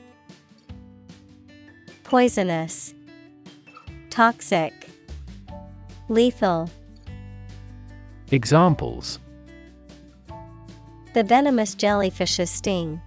Poisonous, 2.04 2.94
Toxic, 4.12 4.74
Lethal. 6.10 6.68
Examples 8.30 9.18
The 11.14 11.24
venomous 11.24 11.74
jellyfish's 11.74 12.50
sting. 12.50 13.00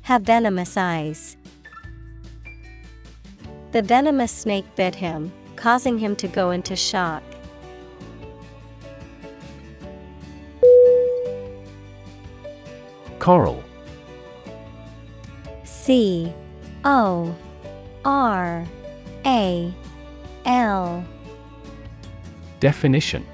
Have 0.00 0.22
venomous 0.22 0.78
eyes. 0.78 1.36
The 3.72 3.82
venomous 3.82 4.32
snake 4.32 4.64
bit 4.76 4.94
him, 4.94 5.30
causing 5.56 5.98
him 5.98 6.16
to 6.16 6.26
go 6.26 6.50
into 6.50 6.74
shock. 6.74 7.22
Coral 13.18 13.62
C 15.64 16.32
O 16.86 17.36
R 18.06 18.66
A 19.28 19.70
L. 20.46 21.04
Definition 22.60 23.26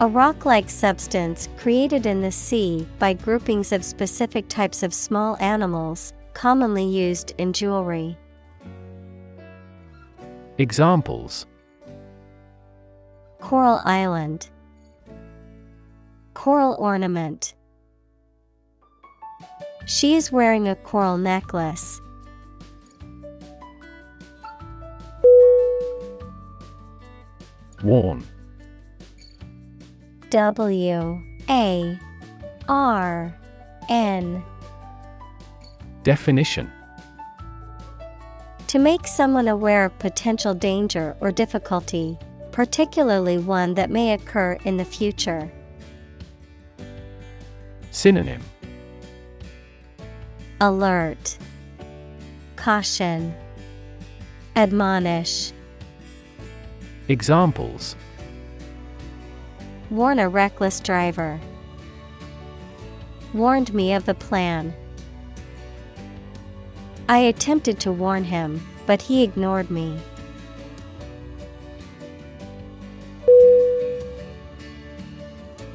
A 0.00 0.06
rock 0.06 0.44
like 0.44 0.68
substance 0.68 1.48
created 1.56 2.04
in 2.04 2.20
the 2.20 2.30
sea 2.30 2.86
by 2.98 3.14
groupings 3.14 3.72
of 3.72 3.82
specific 3.82 4.46
types 4.48 4.82
of 4.82 4.92
small 4.92 5.38
animals, 5.40 6.12
commonly 6.34 6.84
used 6.84 7.32
in 7.38 7.54
jewelry. 7.54 8.18
Examples 10.58 11.46
Coral 13.40 13.80
Island, 13.86 14.50
Coral 16.34 16.76
ornament. 16.78 17.54
She 19.86 20.14
is 20.14 20.30
wearing 20.30 20.68
a 20.68 20.76
coral 20.76 21.16
necklace. 21.16 22.02
Warn. 27.84 28.24
W 30.30 31.22
A 31.48 31.98
R 32.66 33.38
N. 33.90 34.42
Definition 36.02 36.72
To 38.66 38.78
make 38.78 39.06
someone 39.06 39.48
aware 39.48 39.84
of 39.84 39.98
potential 39.98 40.54
danger 40.54 41.14
or 41.20 41.30
difficulty, 41.30 42.18
particularly 42.52 43.38
one 43.38 43.74
that 43.74 43.90
may 43.90 44.14
occur 44.14 44.58
in 44.64 44.78
the 44.78 44.84
future. 44.84 45.52
Synonym 47.90 48.42
Alert, 50.60 51.38
Caution, 52.56 53.34
Admonish. 54.56 55.53
Examples 57.08 57.96
Warn 59.90 60.18
a 60.18 60.28
reckless 60.28 60.80
driver. 60.80 61.38
Warned 63.34 63.74
me 63.74 63.92
of 63.92 64.06
the 64.06 64.14
plan. 64.14 64.72
I 67.08 67.18
attempted 67.18 67.78
to 67.80 67.92
warn 67.92 68.24
him, 68.24 68.66
but 68.86 69.02
he 69.02 69.22
ignored 69.22 69.70
me. 69.70 69.98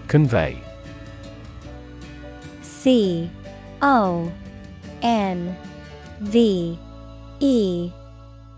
Convey 0.07 0.59
C 2.63 3.29
O 3.83 4.31
N 5.03 5.55
V 6.21 6.79
E 7.39 7.91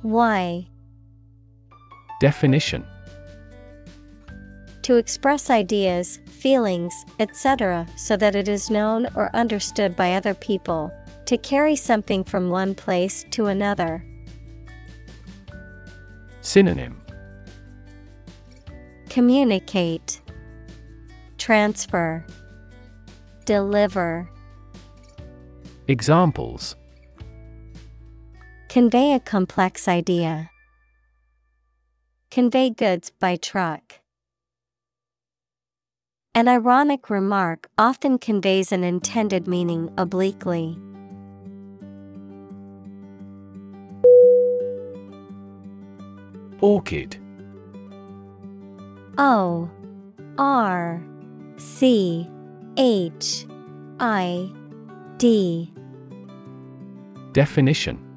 Y 0.04 0.66
Definition 2.22 2.86
To 4.84 4.98
express 4.98 5.50
ideas, 5.50 6.20
feelings, 6.28 6.94
etc., 7.18 7.88
so 7.98 8.16
that 8.16 8.36
it 8.36 8.48
is 8.48 8.70
known 8.70 9.08
or 9.16 9.36
understood 9.36 9.96
by 9.96 10.14
other 10.14 10.36
people, 10.36 10.94
to 11.26 11.36
carry 11.36 11.76
something 11.76 12.24
from 12.24 12.52
one 12.52 12.76
place 12.76 13.26
to 13.32 13.48
another. 13.48 14.06
Synonym 16.42 17.02
Communicate, 19.10 20.22
Transfer, 21.40 22.24
Deliver. 23.46 24.30
Examples 25.88 26.76
Convey 28.70 29.14
a 29.14 29.20
complex 29.20 29.88
idea. 29.88 30.52
Convey 32.32 32.70
goods 32.70 33.10
by 33.10 33.36
truck. 33.36 34.00
An 36.34 36.48
ironic 36.48 37.10
remark 37.10 37.70
often 37.78 38.18
conveys 38.18 38.72
an 38.72 38.86
intended 38.86 39.50
meaning 39.50 39.92
obliquely. 39.98 40.78
Orchid 46.62 47.18
O 49.18 49.70
R 50.38 51.04
C 51.58 52.30
H 52.78 53.46
I 54.00 54.50
D 55.18 55.74
Definition 57.34 58.11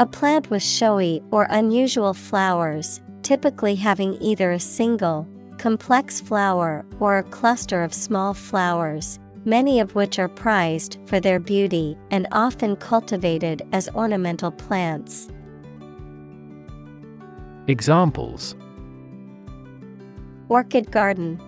A 0.00 0.06
plant 0.06 0.48
with 0.48 0.62
showy 0.62 1.22
or 1.30 1.46
unusual 1.50 2.14
flowers, 2.14 3.02
typically 3.20 3.74
having 3.74 4.14
either 4.14 4.50
a 4.50 4.58
single, 4.58 5.28
complex 5.58 6.22
flower 6.22 6.86
or 7.00 7.18
a 7.18 7.22
cluster 7.22 7.82
of 7.82 7.92
small 7.92 8.32
flowers, 8.32 9.18
many 9.44 9.78
of 9.78 9.94
which 9.94 10.18
are 10.18 10.26
prized 10.26 10.96
for 11.04 11.20
their 11.20 11.38
beauty 11.38 11.98
and 12.10 12.26
often 12.32 12.76
cultivated 12.76 13.60
as 13.72 13.90
ornamental 13.90 14.50
plants. 14.50 15.28
Examples 17.66 18.56
Orchid 20.48 20.90
garden, 20.90 21.38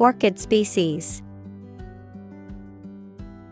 Orchid 0.00 0.40
species. 0.40 1.22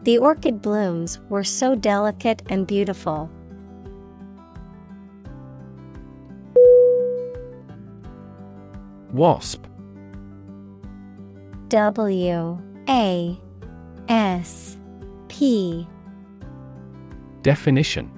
The 0.05 0.19
orchid 0.19 0.61
blooms 0.61 1.21
were 1.29 1.45
so 1.45 1.77
delicate 1.77 2.43
and 2.49 2.67
beautiful. 2.67 3.31
Wasp. 9.13 9.65
W 11.69 12.61
A 12.89 13.41
S 14.09 14.77
P. 15.29 15.87
Definition. 17.43 18.11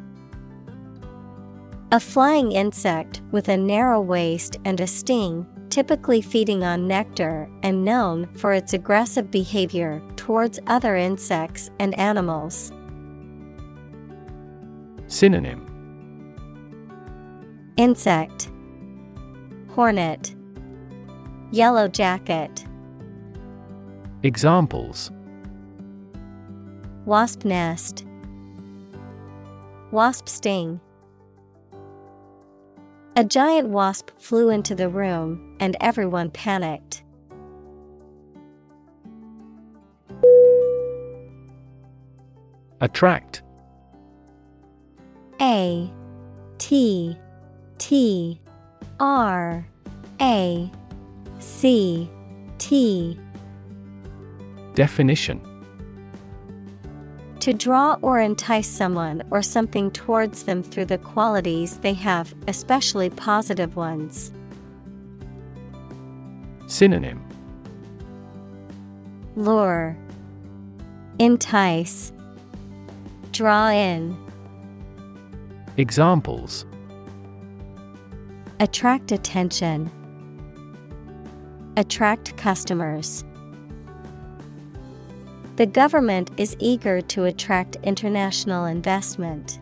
A 1.93 2.01
flying 2.01 2.53
insect 2.53 3.21
with 3.31 3.49
a 3.49 3.57
narrow 3.57 4.01
waist 4.01 4.57
and 4.65 4.81
a 4.81 4.87
sting, 4.87 5.47
typically 5.75 6.21
feeding 6.23 6.63
on 6.63 6.87
nectar 6.87 7.51
and 7.65 7.85
known 7.85 8.29
for 8.37 8.53
its 8.53 8.75
aggressive 8.75 9.29
behavior 9.33 10.01
towards 10.15 10.61
other 10.69 10.95
insects 10.95 11.69
and 11.81 11.99
animals. 11.99 12.71
Synonym. 15.09 15.67
Insect. 17.77 18.53
Hornet. 19.71 20.37
Yellow 21.51 21.89
jacket. 21.89 22.65
Examples. 24.23 25.11
Wasp 27.05 27.45
nest. 27.45 28.07
Wasp 29.91 30.29
sting. 30.29 30.81
A 33.17 33.25
giant 33.25 33.71
wasp 33.71 34.11
flew 34.19 34.51
into 34.51 34.77
the 34.77 34.89
room 34.89 35.44
and 35.61 35.77
everyone 35.81 36.31
panicked. 36.31 37.03
Attract 42.81 43.43
A 45.41 45.91
T 46.59 47.17
T 47.79 48.41
R 49.01 49.67
A 50.21 50.71
C 51.39 52.11
T 52.59 53.19
Definition 54.75 55.41
To 57.41 57.53
draw 57.55 57.97
or 58.03 58.21
entice 58.21 58.69
someone 58.69 59.23
or 59.31 59.41
something 59.41 59.91
towards 59.91 60.43
them 60.43 60.63
through 60.63 60.87
the 60.87 60.99
qualities 60.99 61.79
they 61.79 61.95
have, 61.95 62.35
especially 62.49 63.09
positive 63.09 63.77
ones. 63.77 64.33
Synonym. 66.67 67.23
Lure, 69.37 69.97
Entice, 71.19 72.13
Draw 73.33 73.69
in, 73.71 74.17
Examples. 75.77 76.67
Attract 78.61 79.11
attention, 79.11 79.91
Attract 81.77 82.37
customers. 82.37 83.25
The 85.57 85.67
government 85.67 86.31
is 86.37 86.57
eager 86.61 87.01
to 87.01 87.25
attract 87.25 87.77
international 87.83 88.67
investment. 88.67 89.59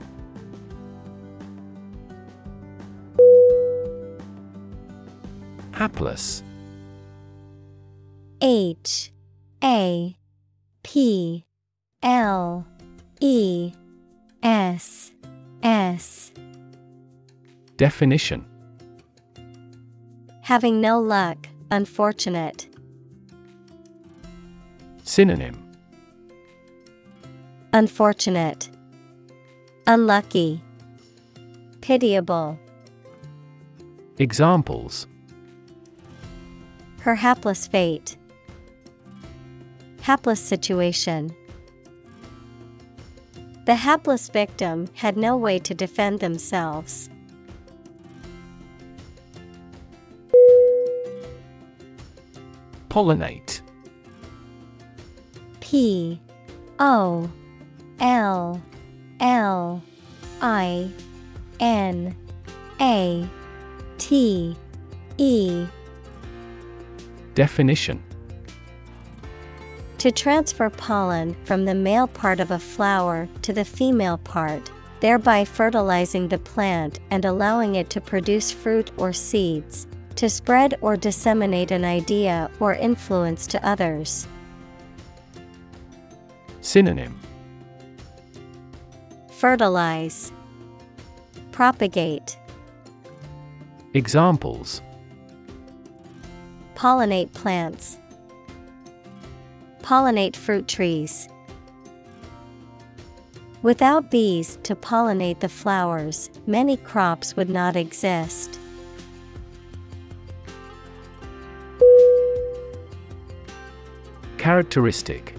Hapless 5.72 6.42
H 8.44 9.12
A 9.62 10.16
P 10.82 11.44
L 12.02 12.66
E 13.20 13.72
S 14.42 15.12
S 15.62 16.32
Definition 17.76 18.44
Having 20.40 20.80
no 20.80 20.98
luck, 20.98 21.46
unfortunate. 21.70 22.66
Synonym 25.04 25.72
Unfortunate. 27.72 28.68
Unlucky. 29.86 30.60
Pitiable. 31.80 32.58
Examples 34.18 35.06
Her 37.02 37.14
hapless 37.14 37.68
fate. 37.68 38.16
Hapless 40.02 40.40
situation. 40.40 41.32
The 43.66 43.76
hapless 43.76 44.28
victim 44.28 44.88
had 44.94 45.16
no 45.16 45.36
way 45.36 45.60
to 45.60 45.74
defend 45.74 46.18
themselves. 46.18 47.08
Pollinate 52.88 53.60
P 55.60 56.20
O 56.80 57.30
L 58.00 58.60
L 59.20 59.82
I 60.40 60.90
N 61.60 62.16
A 62.80 63.28
T 63.98 64.56
E 65.16 65.66
Definition 67.34 68.02
To 70.02 70.10
transfer 70.10 70.68
pollen 70.68 71.36
from 71.44 71.64
the 71.64 71.76
male 71.76 72.08
part 72.08 72.40
of 72.40 72.50
a 72.50 72.58
flower 72.58 73.28
to 73.42 73.52
the 73.52 73.64
female 73.64 74.18
part, 74.18 74.68
thereby 74.98 75.44
fertilizing 75.44 76.26
the 76.26 76.40
plant 76.40 76.98
and 77.12 77.24
allowing 77.24 77.76
it 77.76 77.88
to 77.90 78.00
produce 78.00 78.50
fruit 78.50 78.90
or 78.96 79.12
seeds, 79.12 79.86
to 80.16 80.28
spread 80.28 80.74
or 80.80 80.96
disseminate 80.96 81.70
an 81.70 81.84
idea 81.84 82.50
or 82.58 82.74
influence 82.74 83.46
to 83.46 83.64
others. 83.64 84.26
Synonym. 86.62 87.16
Fertilize, 89.30 90.32
Propagate, 91.52 92.36
Examples. 93.94 94.82
Pollinate 96.74 97.32
plants, 97.34 97.98
Pollinate 99.82 100.36
fruit 100.36 100.68
trees. 100.68 101.28
Without 103.62 104.10
bees 104.10 104.58
to 104.64 104.74
pollinate 104.74 105.40
the 105.40 105.48
flowers, 105.48 106.30
many 106.46 106.76
crops 106.76 107.36
would 107.36 107.48
not 107.48 107.76
exist. 107.76 108.58
Characteristic 114.36 115.36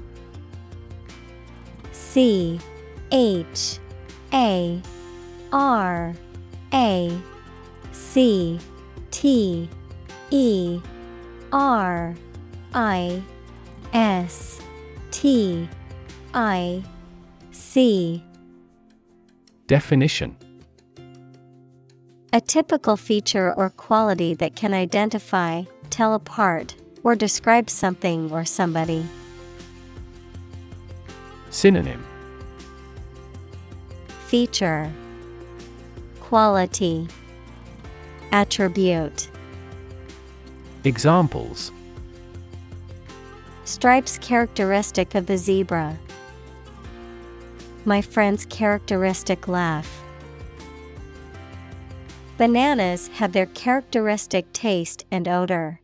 C 1.91 2.59
H 3.11 3.79
A 4.33 4.81
R 5.51 6.13
A 6.73 7.21
C 7.91 8.59
T 9.11 9.69
E 10.31 10.79
R 11.51 12.15
I 12.73 13.21
S 13.93 14.59
T 15.11 15.69
I 16.33 16.83
C. 17.51 18.23
Definition. 19.67 20.35
A 22.33 22.41
typical 22.41 22.97
feature 22.97 23.53
or 23.53 23.69
quality 23.69 24.33
that 24.33 24.55
can 24.55 24.73
identify, 24.73 25.63
tell 25.91 26.15
apart, 26.15 26.75
or 27.03 27.15
describe 27.15 27.69
something 27.69 28.31
or 28.31 28.43
somebody. 28.43 29.05
Synonym. 31.51 32.03
Feature. 34.25 34.91
Quality. 36.19 37.07
Attribute. 38.31 39.29
Examples 40.83 41.71
Stripes 43.73 44.19
characteristic 44.19 45.15
of 45.15 45.25
the 45.25 45.35
zebra. 45.35 45.97
My 47.85 48.03
friend's 48.03 48.45
characteristic 48.45 49.47
laugh. 49.47 50.03
Bananas 52.37 53.07
have 53.15 53.31
their 53.33 53.47
characteristic 53.47 54.53
taste 54.53 55.05
and 55.09 55.27
odor. 55.27 55.81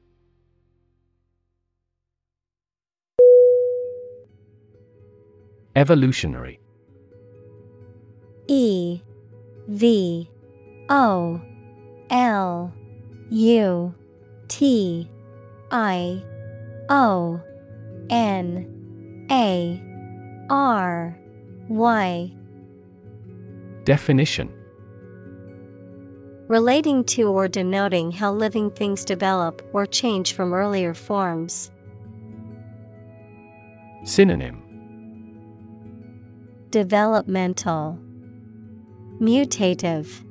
Evolutionary 5.76 6.60
E 8.48 9.02
V 9.68 10.30
O 10.90 11.42
L 12.12 12.72
U 13.32 13.96
T 14.48 15.10
I 15.72 16.24
O 16.88 17.42
N 18.10 19.28
A 19.32 19.82
R 20.50 21.18
Y. 21.68 22.32
Definition. 23.84 24.52
Relating 26.48 27.04
to 27.04 27.30
or 27.30 27.48
denoting 27.48 28.12
how 28.12 28.32
living 28.32 28.72
things 28.72 29.06
develop 29.06 29.62
or 29.72 29.86
change 29.86 30.34
from 30.34 30.54
earlier 30.54 30.96
forms. 30.96 31.70
Synonym. 34.04 34.64
Developmental. 36.72 38.00
Mutative. 39.20 40.24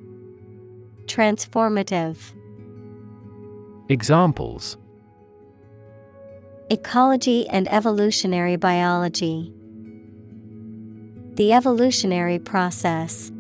Transformative. 1.07 2.33
Examples 3.89 4.77
Ecology 6.71 7.49
and 7.49 7.67
evolutionary 7.73 8.57
biology. 8.57 9.51
The 11.37 11.55
evolutionary 11.55 12.39
process. 12.39 13.33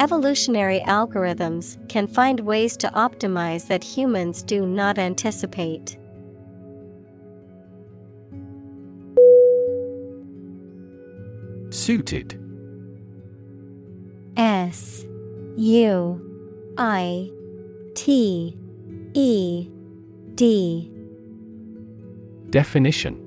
Evolutionary 0.00 0.80
algorithms 0.86 1.76
can 1.90 2.06
find 2.06 2.40
ways 2.40 2.78
to 2.78 2.88
optimize 2.94 3.66
that 3.66 3.84
humans 3.84 4.42
do 4.42 4.64
not 4.64 4.98
anticipate. 4.98 5.98
Suited 11.68 12.40
S 14.38 15.04
U 15.58 16.74
I 16.78 17.30
T 17.94 18.56
E 19.12 19.68
D 20.34 20.90
Definition 22.54 23.18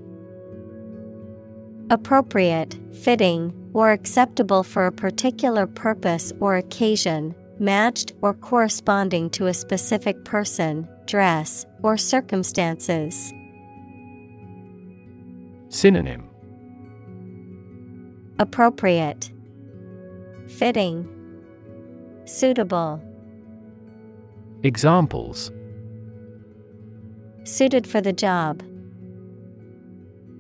Appropriate, 1.90 2.80
fitting, 3.04 3.54
or 3.74 3.92
acceptable 3.92 4.64
for 4.64 4.86
a 4.86 4.92
particular 4.94 5.68
purpose 5.68 6.32
or 6.40 6.56
occasion, 6.56 7.36
matched 7.60 8.14
or 8.22 8.34
corresponding 8.34 9.30
to 9.32 9.48
a 9.48 9.54
specific 9.54 10.24
person, 10.24 10.88
dress, 11.08 11.66
or 11.84 11.98
circumstances. 11.98 13.34
Synonym 15.68 16.30
Appropriate, 18.40 19.30
fitting, 20.48 21.06
suitable, 22.24 23.04
Examples 24.64 25.52
suited 27.44 27.86
for 27.86 28.00
the 28.00 28.14
job. 28.14 28.64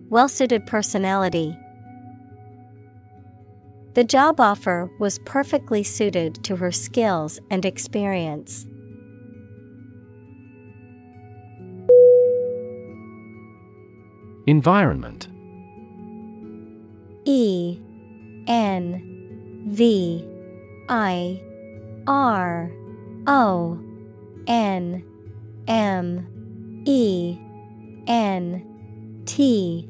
Well 0.09 0.29
suited 0.29 0.65
personality. 0.65 1.57
The 3.93 4.05
job 4.05 4.39
offer 4.39 4.89
was 4.99 5.19
perfectly 5.19 5.83
suited 5.83 6.43
to 6.45 6.55
her 6.57 6.71
skills 6.71 7.41
and 7.49 7.65
experience. 7.65 8.65
Environment 14.45 15.27
E 17.25 17.77
N 18.47 19.65
V 19.67 20.25
I 20.87 21.41
R 22.07 22.71
O 23.27 23.77
N 24.47 25.03
M 25.67 26.83
E 26.85 27.37
N 28.07 29.23
T 29.25 29.89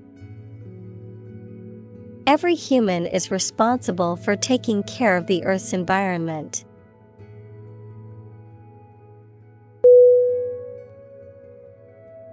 Every 2.27 2.53
human 2.53 3.07
is 3.07 3.31
responsible 3.31 4.15
for 4.15 4.35
taking 4.35 4.83
care 4.83 5.17
of 5.17 5.25
the 5.25 5.43
Earth's 5.43 5.73
environment. 5.73 6.65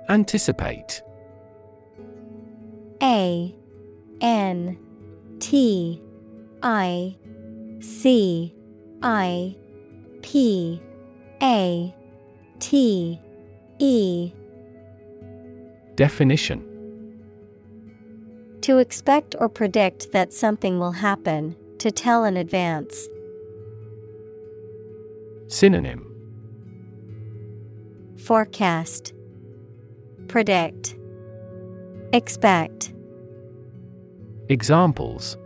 Anticipate. 0.09 1.03
A 3.03 3.55
N 4.21 4.79
T 5.39 6.03
I 6.63 7.17
C 7.81 8.55
I 9.03 9.57
P 10.23 10.83
A 11.43 11.95
T 12.59 13.21
E. 13.79 14.33
Definition 15.95 16.68
To 18.69 18.77
expect 18.77 19.35
or 19.41 19.49
predict 19.49 20.13
that 20.13 20.31
something 20.31 20.79
will 20.79 20.93
happen, 20.93 21.57
to 21.79 21.91
tell 21.91 22.27
in 22.27 22.37
advance. 22.37 23.09
Synonym 25.47 26.05
Forecast 28.19 29.15
Predict 30.27 30.97
Expect 32.13 32.93
Examples 34.51 35.39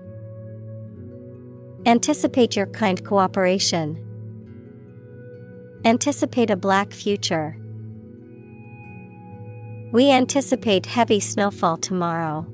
Anticipate 1.87 2.57
your 2.57 2.67
kind 2.67 3.05
cooperation. 3.05 4.05
Anticipate 5.85 6.51
a 6.51 6.57
black 6.57 6.93
future. 6.93 7.57
We 9.93 10.11
anticipate 10.11 10.87
heavy 10.87 11.21
snowfall 11.21 11.77
tomorrow. 11.77 12.53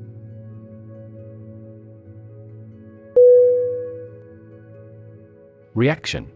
Reaction 5.78 6.28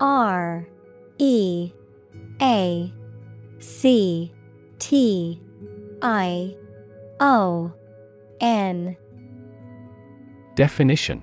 R 0.00 0.68
E 1.16 1.72
A 2.42 2.92
C 3.58 4.34
T 4.78 5.40
I 6.02 6.54
O 7.20 7.72
N 8.42 8.98
Definition 10.56 11.22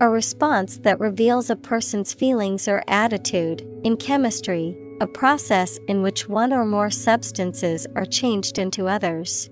A 0.00 0.08
response 0.08 0.78
that 0.78 1.00
reveals 1.00 1.50
a 1.50 1.56
person's 1.56 2.14
feelings 2.14 2.68
or 2.68 2.84
attitude. 2.86 3.66
In 3.82 3.96
chemistry, 3.96 4.76
a 5.00 5.08
process 5.08 5.76
in 5.88 6.02
which 6.02 6.28
one 6.28 6.52
or 6.52 6.64
more 6.64 6.90
substances 6.90 7.84
are 7.96 8.06
changed 8.06 8.60
into 8.60 8.86
others. 8.86 9.50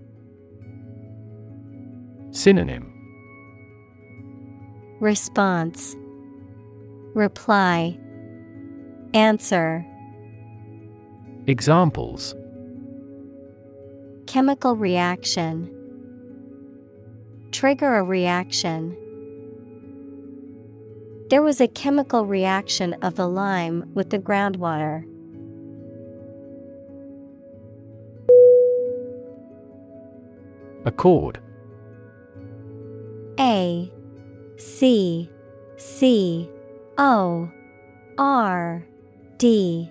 Synonym 2.31 2.88
Response. 5.01 5.97
Reply. 7.15 7.97
Answer. 9.15 9.87
Examples. 11.47 12.35
Chemical 14.27 14.75
reaction. 14.75 15.73
Trigger 17.53 17.97
a 17.97 18.03
reaction. 18.03 18.97
There 21.31 21.43
was 21.43 21.61
a 21.61 21.69
chemical 21.69 22.27
reaction 22.27 22.95
of 22.95 23.15
the 23.15 23.29
lime 23.29 23.91
with 23.95 24.11
the 24.11 24.19
groundwater. 24.19 25.05
Accord 30.85 31.41
A 33.39 33.93
C 34.59 35.31
C 35.77 36.51
O 36.99 37.49
R 38.19 38.85
D. 39.39 39.89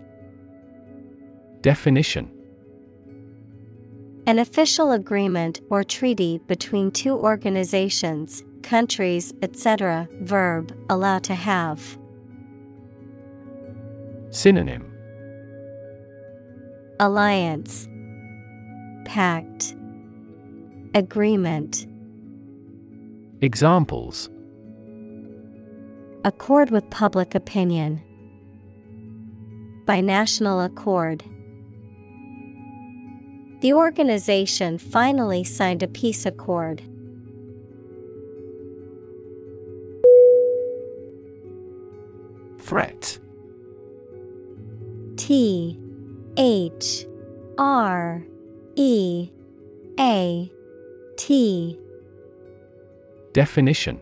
Definition. 1.62 2.30
An 4.26 4.40
official 4.40 4.92
agreement 4.92 5.62
or 5.70 5.86
treaty 5.86 6.40
between 6.48 6.92
two 6.92 7.14
organizations, 7.14 8.44
countries, 8.62 9.34
etc. 9.42 10.10
Verb 10.20 10.78
allow 10.90 11.20
to 11.20 11.34
have. 11.34 11.98
Synonym. 14.32 14.92
Alliance. 17.00 17.88
Pact. 19.06 19.76
Agreement. 20.94 21.88
Examples 23.40 24.30
Accord 26.26 26.72
with 26.72 26.90
public 26.90 27.36
opinion. 27.36 28.02
By 29.86 30.02
national 30.02 30.60
accord. 30.60 31.24
The 33.62 33.74
organization 33.74 34.78
finally 34.78 35.44
signed 35.44 35.84
a 35.84 35.88
peace 35.88 36.26
accord. 36.26 36.82
Threat 42.60 43.20
T 45.16 45.80
H 46.36 47.06
R 47.58 48.24
E 48.76 49.30
A 50.00 50.52
T 51.16 51.80
Definition 53.34 54.02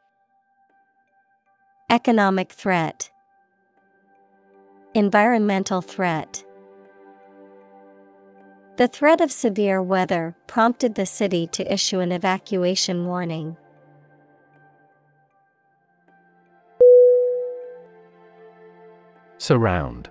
Economic 1.91 2.53
threat, 2.53 3.11
Environmental 4.93 5.81
threat. 5.81 6.41
The 8.77 8.87
threat 8.87 9.19
of 9.19 9.29
severe 9.29 9.81
weather 9.81 10.33
prompted 10.47 10.95
the 10.95 11.05
city 11.05 11.47
to 11.47 11.73
issue 11.73 11.99
an 11.99 12.13
evacuation 12.13 13.07
warning. 13.07 13.57
Surround 19.37 20.09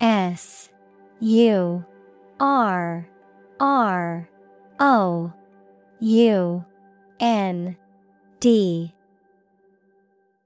S 0.00 0.70
U 1.18 1.84
R 2.38 3.08
R 3.58 4.28
O 4.78 5.32
U 5.98 6.64
N 7.18 7.76
D 8.38 8.94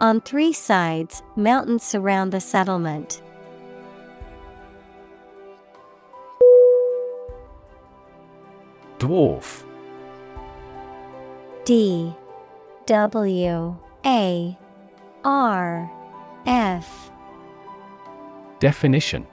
On 0.00 0.20
three 0.20 0.52
sides, 0.52 1.24
mountains 1.34 1.82
surround 1.82 2.30
the 2.30 2.40
settlement. 2.40 3.20
Dwarf. 9.00 9.64
D. 11.64 12.14
W. 12.86 13.76
A. 14.06 14.58
R. 15.24 15.90
F. 16.46 17.10
Definition. 18.60 19.26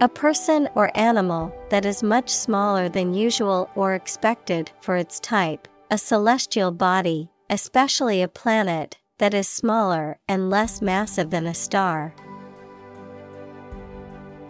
A 0.00 0.08
person 0.08 0.68
or 0.74 0.90
animal 0.96 1.54
that 1.68 1.84
is 1.84 2.02
much 2.02 2.30
smaller 2.30 2.88
than 2.88 3.12
usual 3.12 3.68
or 3.74 3.94
expected 3.94 4.70
for 4.80 4.96
its 4.96 5.20
type, 5.20 5.68
a 5.90 5.98
celestial 5.98 6.72
body, 6.72 7.28
especially 7.52 8.22
a 8.22 8.28
planet, 8.28 8.96
that 9.18 9.34
is 9.34 9.46
smaller 9.46 10.18
and 10.26 10.48
less 10.48 10.80
massive 10.80 11.28
than 11.28 11.46
a 11.46 11.52
star. 11.52 12.14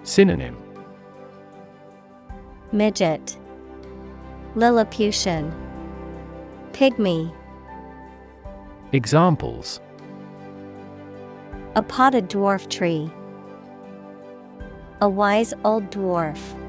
Synonym 0.04 0.56
Midget 2.70 3.36
Lilliputian 4.54 5.52
Pygmy 6.70 7.34
Examples 8.92 9.80
A 11.74 11.82
potted 11.82 12.30
dwarf 12.30 12.70
tree. 12.70 13.10
A 15.00 15.08
wise 15.08 15.52
old 15.64 15.90
dwarf. 15.90 16.61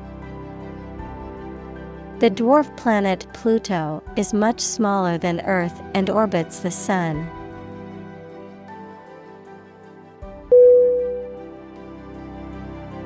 The 2.24 2.32
dwarf 2.32 2.74
planet 2.78 3.28
Pluto 3.34 4.02
is 4.16 4.34
much 4.34 4.62
smaller 4.62 5.18
than 5.18 5.42
Earth 5.42 5.82
and 5.94 6.10
orbits 6.10 6.60
the 6.60 6.72
Sun. 6.72 7.30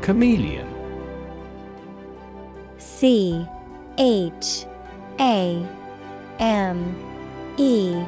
Chameleon. 0.03 0.67
C 2.77 3.43
H 3.97 4.67
A 5.19 5.65
M 6.37 6.95
E 7.57 7.99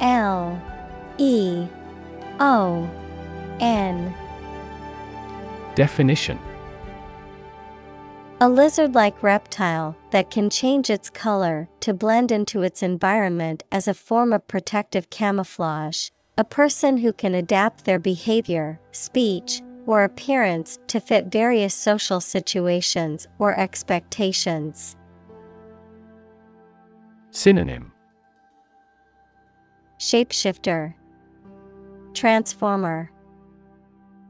L 0.00 0.62
E 1.18 1.66
O 2.38 2.88
N. 3.58 4.14
Definition 5.74 6.38
A 8.40 8.48
lizard 8.48 8.94
like 8.94 9.20
reptile 9.20 9.96
that 10.12 10.30
can 10.30 10.48
change 10.48 10.90
its 10.90 11.10
color 11.10 11.68
to 11.80 11.92
blend 11.92 12.30
into 12.30 12.62
its 12.62 12.84
environment 12.84 13.64
as 13.72 13.88
a 13.88 13.94
form 13.94 14.32
of 14.32 14.46
protective 14.46 15.10
camouflage. 15.10 16.10
A 16.36 16.44
person 16.44 16.98
who 16.98 17.12
can 17.12 17.34
adapt 17.34 17.84
their 17.84 17.98
behavior, 17.98 18.78
speech, 18.92 19.60
or 19.86 20.04
appearance 20.04 20.78
to 20.86 21.00
fit 21.00 21.32
various 21.32 21.74
social 21.74 22.20
situations 22.20 23.26
or 23.40 23.58
expectations. 23.58 24.94
Synonym. 27.32 27.90
Shapeshifter, 29.98 30.94
Transformer, 32.14 33.10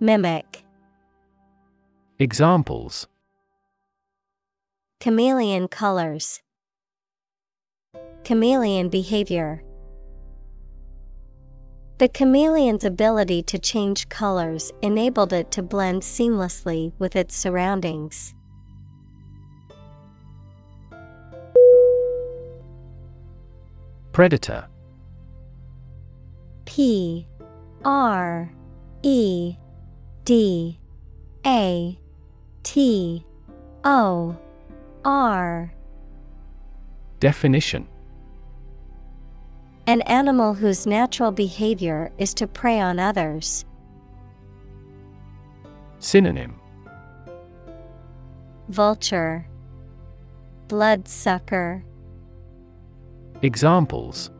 Mimic, 0.01 0.65
Examples 2.19 3.07
Chameleon 5.01 5.69
colors, 5.69 6.43
Chameleon 8.25 8.89
behavior. 8.89 9.63
The 11.99 12.09
chameleon's 12.09 12.85
ability 12.85 13.45
to 13.45 13.61
change 13.61 14.09
colors 14.09 14.73
enabled 14.83 15.33
it 15.33 15.53
to 15.53 15.63
blend 15.63 16.03
seamlessly 16.03 16.93
with 16.99 17.15
its 17.15 17.37
surroundings. 17.37 18.35
Predator 24.11 24.67
P 26.65 27.29
R 27.85 28.51
E 29.05 29.55
D 30.25 30.81
A 31.47 31.99
T 32.65 33.25
O 33.85 34.37
R 35.09 35.73
Definition. 37.19 37.89
An 39.87 40.03
animal 40.03 40.53
whose 40.53 40.87
natural 40.87 41.33
behavior 41.33 42.13
is 42.19 42.35
to 42.35 42.47
prey 42.47 42.79
on 42.79 42.99
others. 42.99 43.65
Synonym. 45.99 46.61
Vulture. 48.69 49.47
Bloodsucker 50.69 51.83
Examples. 53.41 54.31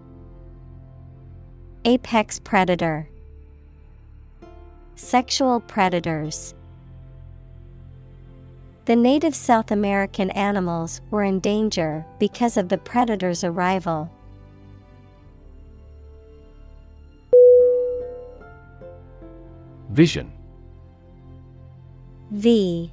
Apex 1.87 2.41
predator. 2.41 3.09
Sexual 4.97 5.61
predators 5.61 6.55
The 8.89 8.97
native 8.97 9.35
South 9.35 9.71
American 9.71 10.31
animals 10.31 11.03
were 11.11 11.23
in 11.23 11.41
danger 11.41 12.07
because 12.19 12.57
of 12.57 12.71
the 12.71 12.79
predator's 12.79 13.45
arrival. 13.45 14.11
Vision. 19.91 20.33
V 22.31 22.91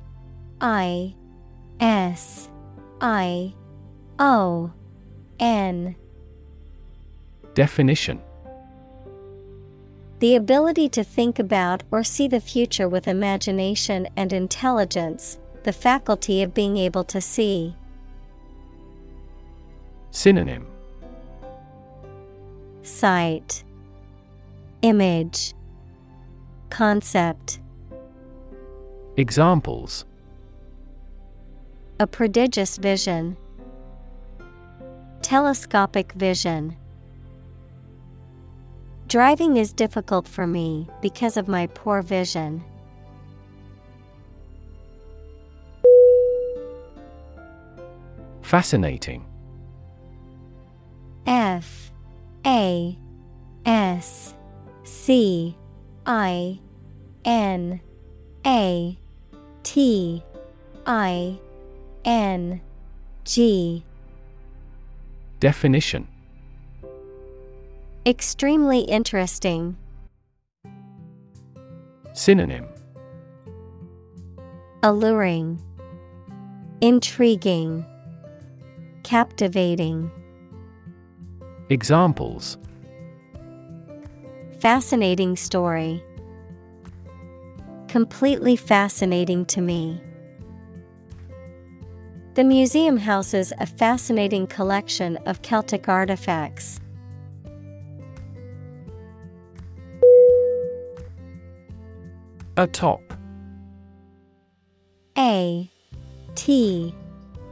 I 0.60 1.16
S 1.80 2.50
I 3.00 3.54
O 4.20 4.74
N. 5.40 5.96
Definition. 7.54 8.22
The 10.20 10.36
ability 10.36 10.90
to 10.90 11.06
think 11.06 11.40
about 11.40 11.84
or 11.90 12.04
see 12.04 12.28
the 12.28 12.42
future 12.42 12.90
with 12.90 13.08
imagination 13.08 14.10
and 14.18 14.34
intelligence, 14.34 15.40
the 15.66 15.74
faculty 15.74 16.44
of 16.44 16.54
being 16.54 16.78
able 16.78 17.04
to 17.04 17.20
see. 17.20 17.76
Synonym 20.12 20.68
Sight, 22.84 23.64
Image, 24.84 25.56
Concept. 26.70 27.60
Examples 29.18 30.06
A 32.00 32.06
prodigious 32.06 32.78
vision. 32.78 33.36
Telescopic 35.24 36.12
vision. 36.14 36.78
Driving 39.08 39.58
is 39.58 39.74
difficult 39.74 40.28
for 40.28 40.46
me 40.46 40.88
because 41.02 41.38
of 41.38 41.48
my 41.48 41.66
poor 41.66 42.04
vision. 42.04 42.64
Fascinating. 48.46 49.26
F 51.26 51.92
A 52.46 52.96
S 53.66 54.36
C 54.84 55.58
I 56.06 56.60
N 57.26 57.82
A 58.46 58.98
T 59.64 60.24
I 60.86 61.40
N 62.06 62.62
G. 63.24 63.84
Definition. 65.40 66.08
Extremely 68.06 68.82
interesting. 68.82 69.76
Synonym. 72.14 72.68
Alluring, 74.84 75.60
Intriguing, 76.80 77.84
Captivating. 79.06 80.10
Examples 81.70 82.58
Fascinating 84.60 85.36
story. 85.36 86.04
Completely 87.88 88.56
fascinating 88.56 89.46
to 89.46 89.62
me. 89.62 90.02
The 92.34 92.44
museum 92.44 92.98
houses 92.98 93.54
a 93.60 93.68
fascinating 93.68 94.48
collection 94.48 95.18
of 95.28 95.44
Celtic 95.44 95.88
artifacts. 95.88 96.80
Atop 102.58 103.04
A 105.16 105.70
T 106.34 106.96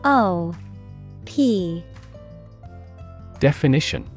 O 0.04 0.56
P. 1.26 1.84
Definition. 3.40 4.10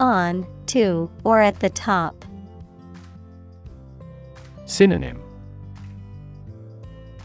On, 0.00 0.46
to, 0.66 1.10
or 1.24 1.40
at 1.40 1.60
the 1.60 1.70
top. 1.70 2.24
Synonym. 4.66 5.20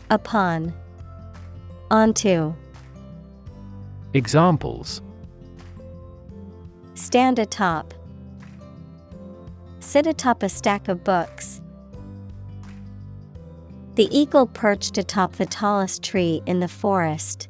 Upon, 0.09 0.73
onto, 1.91 2.53
Examples. 4.15 5.01
Stand 6.93 7.39
atop, 7.39 7.95
sit 9.79 10.05
atop 10.05 10.43
a 10.43 10.49
stack 10.49 10.87
of 10.87 11.03
books. 11.03 11.61
The 13.95 14.07
eagle 14.15 14.45
perched 14.45 14.99
atop 14.99 15.33
the 15.33 15.47
tallest 15.47 16.03
tree 16.03 16.43
in 16.45 16.59
the 16.59 16.67
forest. 16.67 17.47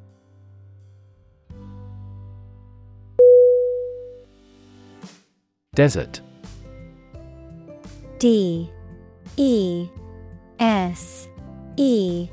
Desert. 5.75 6.21
D 8.19 8.69
E 9.37 9.89
S 10.59 11.27
E 11.77 12.29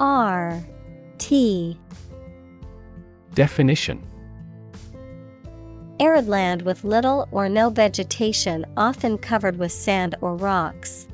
R 0.00 0.60
T. 1.18 1.78
Definition. 3.34 4.02
Arid 6.00 6.26
land 6.26 6.62
with 6.62 6.82
little 6.82 7.28
or 7.30 7.48
no 7.48 7.70
vegetation, 7.70 8.66
often 8.76 9.18
covered 9.18 9.56
with 9.56 9.70
sand 9.70 10.16
or 10.20 10.34
rocks. 10.34 11.06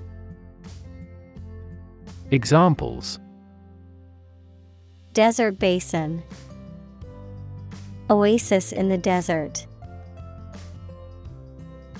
Examples. 2.30 3.18
Desert 5.12 5.58
basin, 5.58 6.22
Oasis 8.08 8.72
in 8.72 8.88
the 8.88 8.96
desert. 8.96 9.66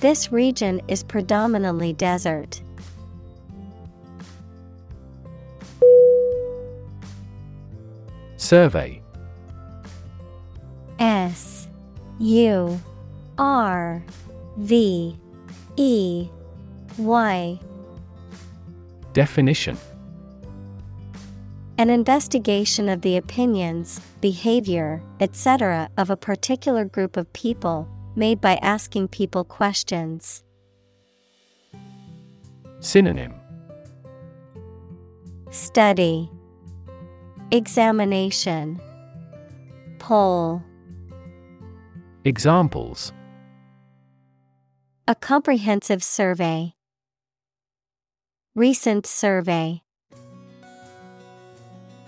This 0.01 0.31
region 0.31 0.81
is 0.87 1.03
predominantly 1.03 1.93
desert. 1.93 2.63
Survey 8.35 8.99
S 10.97 11.67
U 12.17 12.81
R 13.37 14.03
V 14.57 15.15
E 15.77 16.29
Y 16.97 17.59
Definition 19.13 19.77
An 21.77 21.91
investigation 21.91 22.89
of 22.89 23.01
the 23.01 23.17
opinions, 23.17 24.01
behavior, 24.19 25.03
etc. 25.19 25.91
of 25.95 26.09
a 26.09 26.17
particular 26.17 26.85
group 26.85 27.17
of 27.17 27.31
people, 27.33 27.87
made 28.15 28.41
by 28.41 28.55
asking 28.61 29.07
people 29.07 29.43
questions. 29.43 30.43
Synonym 32.79 33.33
Study 35.51 36.29
Examination 37.51 38.81
Poll 39.99 40.63
Examples 42.25 43.13
A 45.07 45.15
comprehensive 45.15 46.03
survey. 46.03 46.73
Recent 48.55 49.05
survey. 49.05 49.81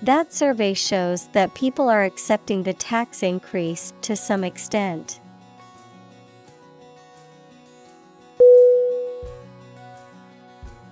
That 0.01 0.33
survey 0.33 0.73
shows 0.73 1.29
that 1.29 1.53
people 1.53 1.87
are 1.87 2.03
accepting 2.03 2.63
the 2.63 2.73
tax 2.73 3.23
increase 3.23 3.93
to 4.01 4.15
some 4.15 4.43
extent. 4.43 5.21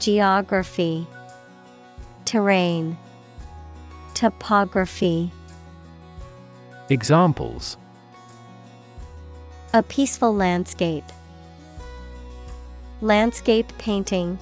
Geography, 0.00 1.06
Terrain, 2.24 2.96
Topography. 4.14 5.30
Examples 6.88 7.76
A 9.74 9.82
peaceful 9.82 10.34
landscape. 10.34 11.04
Landscape 13.02 13.70
painting. 13.76 14.38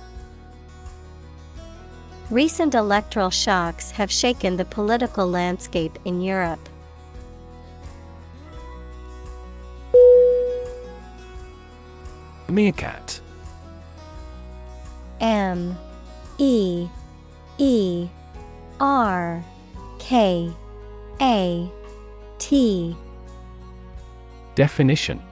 Recent 2.31 2.77
electoral 2.77 3.31
shocks 3.31 3.91
have 3.91 4.13
shaken 4.13 4.59
the 4.59 4.65
political 4.65 5.27
landscape 5.27 5.99
in 6.05 6.21
Europe. 6.21 6.69
Meerkat 12.49 13.21
M 15.21 15.77
E 16.39 16.89
E 17.59 18.09
R 18.81 19.45
K 19.99 20.51
A 21.21 21.71
T. 22.39 22.97
Definition. 24.55 25.23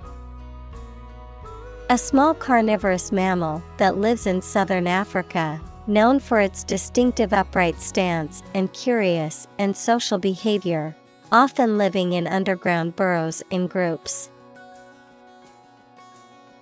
A 1.88 1.96
small 1.96 2.34
carnivorous 2.34 3.12
mammal 3.12 3.62
that 3.76 3.96
lives 3.96 4.26
in 4.26 4.42
southern 4.42 4.88
Africa, 4.88 5.60
known 5.86 6.18
for 6.18 6.40
its 6.40 6.64
distinctive 6.64 7.32
upright 7.32 7.80
stance 7.80 8.42
and 8.54 8.72
curious 8.72 9.46
and 9.58 9.76
social 9.76 10.18
behavior, 10.18 10.96
often 11.30 11.78
living 11.78 12.12
in 12.12 12.26
underground 12.26 12.96
burrows 12.96 13.42
in 13.50 13.68
groups. 13.68 14.30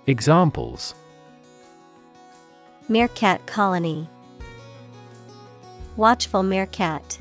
Examples 0.05 0.93
Meerkat 2.87 3.47
colony. 3.47 4.07
Watchful 5.97 6.43
meerkat. 6.43 7.17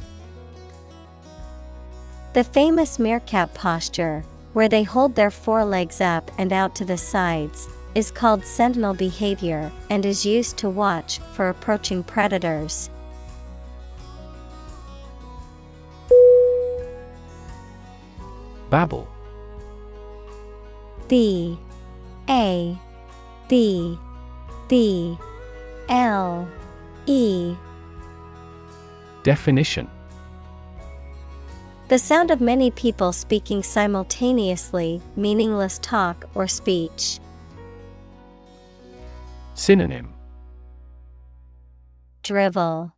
The 2.35 2.45
famous 2.45 2.99
meerkat 2.99 3.55
posture, 3.55 4.25
where 4.53 4.69
they 4.69 4.83
hold 4.83 5.15
their 5.15 5.31
forelegs 5.31 6.03
up 6.03 6.31
and 6.37 6.53
out 6.53 6.75
to 6.77 6.85
the 6.85 6.99
sides, 6.99 7.67
is 7.95 8.11
called 8.11 8.45
sentinel 8.45 8.93
behavior 8.93 9.73
and 9.89 10.05
is 10.05 10.27
used 10.27 10.59
to 10.59 10.69
watch 10.69 11.19
for 11.33 11.49
approaching 11.49 12.03
predators. 12.03 12.91
Babble 18.69 19.09
B 21.09 21.59
A 22.29 22.77
B 23.49 23.99
B 24.69 25.17
L 25.89 26.49
E 27.07 27.55
Definition 29.23 29.89
The 31.89 31.99
sound 31.99 32.31
of 32.31 32.41
many 32.41 32.71
people 32.71 33.13
speaking 33.13 33.63
simultaneously, 33.63 35.01
meaningless 35.17 35.79
talk 35.81 36.25
or 36.35 36.47
speech. 36.47 37.21
Synonym 39.55 40.13
Drivel, 42.23 42.93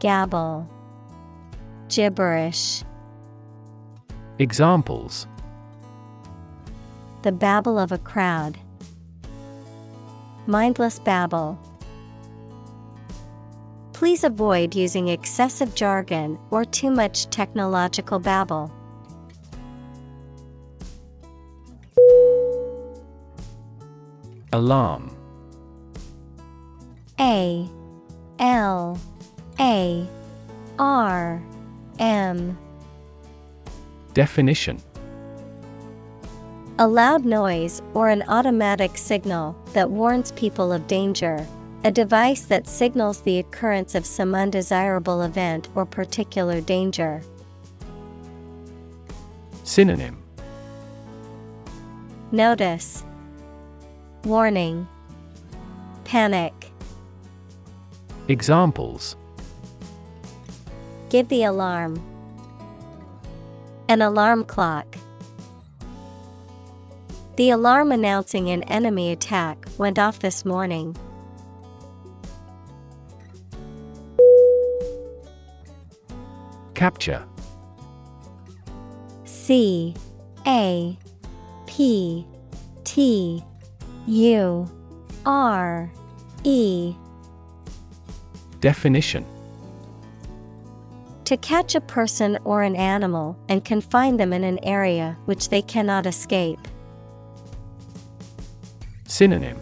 Gabble, 0.00 0.68
Gibberish. 1.88 2.82
Examples 4.40 5.28
The 7.22 7.30
babble 7.30 7.78
of 7.78 7.92
a 7.92 7.98
crowd. 7.98 8.58
Mindless 10.50 10.98
babble. 10.98 11.56
Please 13.92 14.24
avoid 14.24 14.74
using 14.74 15.06
excessive 15.06 15.76
jargon 15.76 16.40
or 16.50 16.64
too 16.64 16.90
much 16.90 17.30
technological 17.30 18.18
babble. 18.18 18.72
Alarm 24.52 25.16
A 27.20 27.68
L 28.40 28.98
A 29.60 30.08
R 30.80 31.40
M 32.00 32.58
Definition 34.14 34.82
A 36.82 36.88
loud 36.88 37.26
noise 37.26 37.82
or 37.92 38.08
an 38.08 38.24
automatic 38.26 38.96
signal 38.96 39.54
that 39.74 39.90
warns 39.90 40.32
people 40.32 40.72
of 40.72 40.86
danger. 40.86 41.46
A 41.84 41.90
device 41.90 42.44
that 42.44 42.66
signals 42.66 43.20
the 43.20 43.38
occurrence 43.38 43.94
of 43.94 44.06
some 44.06 44.34
undesirable 44.34 45.20
event 45.20 45.68
or 45.74 45.84
particular 45.84 46.62
danger. 46.62 47.20
Synonym 49.62 50.22
Notice 52.32 53.04
Warning 54.24 54.88
Panic 56.04 56.72
Examples 58.28 59.16
Give 61.10 61.28
the 61.28 61.42
alarm. 61.42 62.02
An 63.86 64.00
alarm 64.00 64.44
clock. 64.44 64.96
The 67.40 67.48
alarm 67.48 67.90
announcing 67.90 68.50
an 68.50 68.64
enemy 68.64 69.10
attack 69.12 69.64
went 69.78 69.98
off 69.98 70.18
this 70.18 70.44
morning. 70.44 70.94
Capture 76.74 77.24
C 79.24 79.94
A 80.46 80.98
P 81.64 82.26
T 82.84 83.42
U 84.06 84.70
R 85.24 85.90
E 86.44 86.94
Definition 88.60 89.24
To 91.24 91.38
catch 91.38 91.74
a 91.74 91.80
person 91.80 92.38
or 92.44 92.62
an 92.62 92.76
animal 92.76 93.34
and 93.48 93.64
confine 93.64 94.18
them 94.18 94.34
in 94.34 94.44
an 94.44 94.62
area 94.62 95.16
which 95.24 95.48
they 95.48 95.62
cannot 95.62 96.04
escape. 96.04 96.60
Synonym 99.10 99.58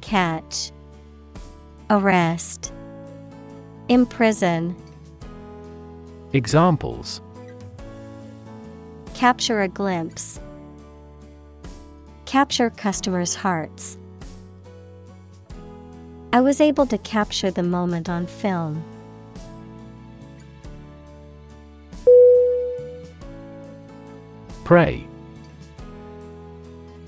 Catch 0.00 0.72
Arrest 1.90 2.72
Imprison 3.90 4.74
Examples 6.32 7.20
Capture 9.12 9.60
a 9.60 9.68
glimpse. 9.68 10.40
Capture 12.24 12.70
customers' 12.70 13.34
hearts. 13.34 13.98
I 16.32 16.40
was 16.40 16.60
able 16.60 16.86
to 16.86 16.96
capture 16.98 17.50
the 17.50 17.62
moment 17.62 18.08
on 18.08 18.26
film. 18.26 18.82
Prey 24.64 25.06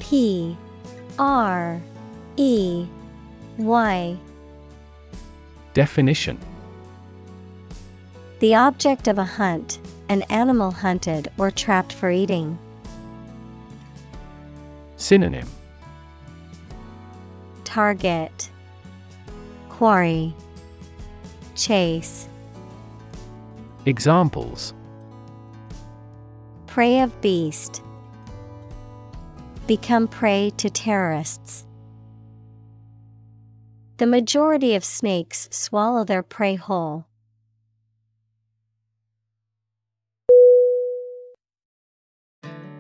P 0.09 0.57
R 1.19 1.83
E 2.39 2.87
Y. 3.59 4.17
Definition. 5.75 6.39
The 8.39 8.55
object 8.55 9.07
of 9.07 9.19
a 9.19 9.25
hunt, 9.25 9.79
an 10.09 10.23
animal 10.31 10.71
hunted 10.71 11.31
or 11.37 11.51
trapped 11.51 11.93
for 11.93 12.11
eating. 12.11 12.59
Synonym. 14.97 15.47
Target. 17.65 18.51
Quarry. 19.69 20.33
Chase. 21.55 22.31
Examples. 23.85 24.73
Prey 26.67 27.01
of 27.01 27.21
beast 27.21 27.83
Become 29.69 30.09
prey 30.09 30.51
to 30.57 30.71
terrorists. 30.71 31.67
The 33.99 34.07
majority 34.07 34.75
of 34.75 34.83
snakes 34.83 35.47
swallow 35.53 36.05
their 36.05 36.23
prey 36.23 36.55
whole. 36.55 37.05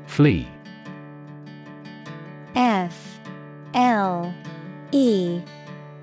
Flee 0.06 0.48
F 2.54 3.20
L 3.74 4.32
E 4.90 5.42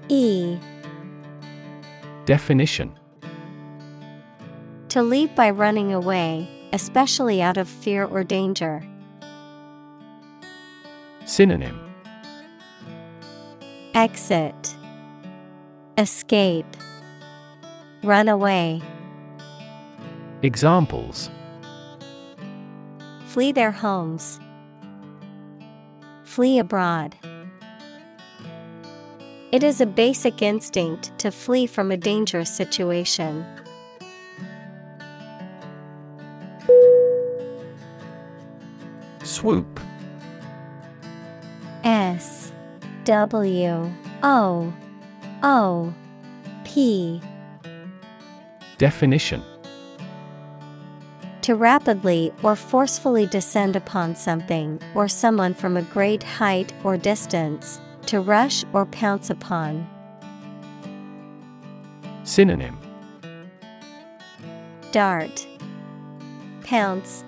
E 0.08 0.60
Definition 2.26 2.94
To 4.90 5.02
leave 5.02 5.34
by 5.36 5.50
running 5.50 5.96
away, 5.96 6.70
especially 6.74 7.42
out 7.42 7.58
of 7.58 7.68
fear 7.68 8.06
or 8.06 8.24
danger. 8.24 8.84
Synonym 11.26 11.80
Exit 13.96 14.76
Escape 15.98 16.78
Run 18.04 18.30
away. 18.30 18.80
Examples 20.44 21.32
Flee 23.26 23.52
their 23.52 23.72
homes. 23.72 24.40
Flee 26.26 26.60
abroad. 26.60 27.16
It 29.52 29.64
is 29.64 29.82
a 29.82 29.88
basic 29.88 30.44
instinct 30.44 31.18
to 31.18 31.32
flee 31.32 31.66
from 31.66 31.92
a 31.92 31.98
dangerous 31.98 32.56
situation. 32.56 33.44
Swoop 39.24 39.80
W 43.06 43.92
O 44.24 44.74
O 45.44 45.94
P. 46.64 47.22
Definition. 48.80 49.44
To 51.44 51.54
rapidly 51.54 52.34
or 52.42 52.56
forcefully 52.56 53.28
descend 53.28 53.76
upon 53.76 54.16
something 54.16 54.82
or 54.96 55.08
someone 55.08 55.54
from 55.54 55.78
a 55.78 55.84
great 55.84 56.24
height 56.24 56.74
or 56.84 56.98
distance, 56.98 57.80
to 58.08 58.20
rush 58.20 58.66
or 58.74 58.88
pounce 58.88 59.30
upon. 59.30 59.88
Synonym. 62.24 62.76
Dart. 64.92 65.46
Pounce. 66.64 67.24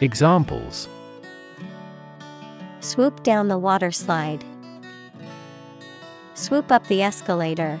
Examples 0.00 0.88
Swoop 2.86 3.24
down 3.24 3.48
the 3.48 3.58
water 3.58 3.90
slide. 3.90 4.44
Swoop 6.34 6.70
up 6.70 6.86
the 6.86 7.02
escalator. 7.02 7.80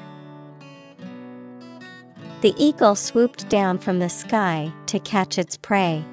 The 2.40 2.52
eagle 2.58 2.96
swooped 2.96 3.48
down 3.48 3.78
from 3.78 4.00
the 4.00 4.08
sky 4.08 4.72
to 4.86 4.98
catch 4.98 5.38
its 5.38 5.56
prey. 5.56 6.04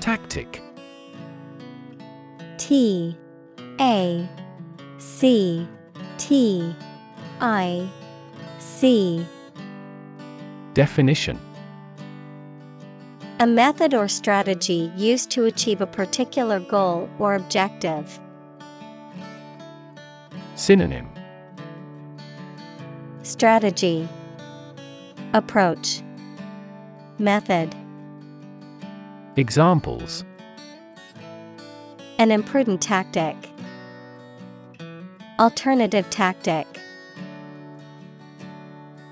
Tactic 0.00 0.60
T 2.58 3.16
A 3.80 4.28
C 4.98 5.68
T 6.18 6.74
I 7.40 7.88
C 8.58 9.24
Definition 10.74 11.38
A 13.42 13.46
method 13.46 13.92
or 13.92 14.06
strategy 14.06 14.92
used 14.96 15.32
to 15.32 15.46
achieve 15.46 15.80
a 15.80 15.86
particular 15.86 16.60
goal 16.60 17.10
or 17.18 17.34
objective. 17.34 18.20
Synonym 20.54 21.10
Strategy 23.24 24.08
Approach 25.32 26.02
Method 27.18 27.74
Examples 29.34 30.24
An 32.20 32.30
imprudent 32.30 32.80
tactic. 32.80 33.34
Alternative 35.40 36.08
tactic. 36.10 36.68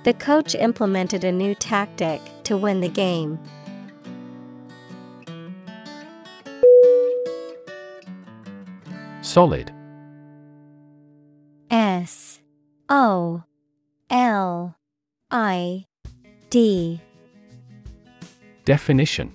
The 0.04 0.14
coach 0.14 0.54
implemented 0.54 1.24
a 1.24 1.32
new 1.32 1.56
tactic 1.56 2.20
to 2.44 2.56
win 2.56 2.80
the 2.80 2.88
game. 2.88 3.40
Solid. 9.30 9.72
S 11.70 12.40
O 12.88 13.44
L 14.10 14.74
I 15.30 15.86
D. 16.50 17.00
Definition. 18.64 19.32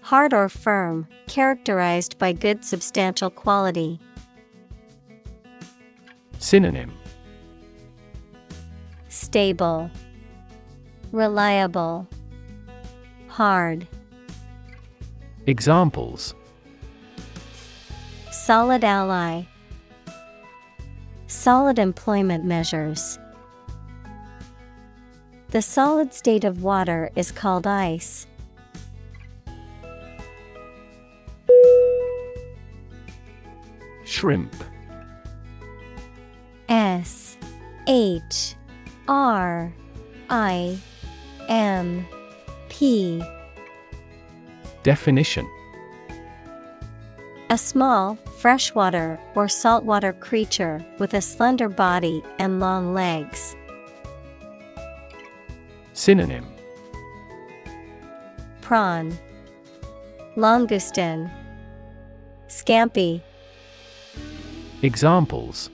Hard 0.00 0.34
or 0.34 0.48
firm, 0.48 1.06
characterized 1.28 2.18
by 2.18 2.32
good 2.32 2.64
substantial 2.64 3.30
quality. 3.30 4.00
Synonym. 6.40 6.90
Stable, 9.10 9.88
Reliable, 11.12 12.08
Hard, 13.28 13.86
Examples 15.46 16.34
Solid 18.44 18.82
ally, 18.82 19.44
Solid 21.28 21.78
employment 21.78 22.44
measures. 22.44 23.16
The 25.50 25.62
solid 25.62 26.12
state 26.12 26.42
of 26.42 26.60
water 26.60 27.12
is 27.14 27.30
called 27.30 27.68
ice. 27.68 28.26
Shrimp 34.04 34.52
S 36.68 37.36
H 37.86 38.56
R 39.06 39.72
I 40.30 40.78
M 41.48 42.04
P 42.68 43.22
Definition 44.82 45.48
A 47.52 47.58
small, 47.58 48.16
freshwater 48.38 49.20
or 49.34 49.46
saltwater 49.46 50.14
creature 50.14 50.82
with 50.98 51.12
a 51.12 51.20
slender 51.20 51.68
body 51.68 52.22
and 52.38 52.60
long 52.60 52.94
legs. 52.94 53.54
Synonym. 55.92 56.46
Prawn. 58.62 59.12
Langoustine. 60.34 61.30
Scampi. 62.48 63.20
Examples. 64.80 65.68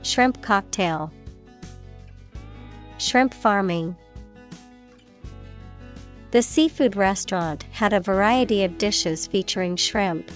Shrimp 0.00 0.40
cocktail. 0.40 1.12
Shrimp 2.96 3.34
farming 3.34 3.94
The 6.32 6.40
seafood 6.40 6.96
restaurant 6.96 7.64
had 7.72 7.92
a 7.92 8.00
variety 8.00 8.64
of 8.64 8.78
dishes 8.78 9.26
featuring 9.26 9.76
shrimp. 9.76 10.30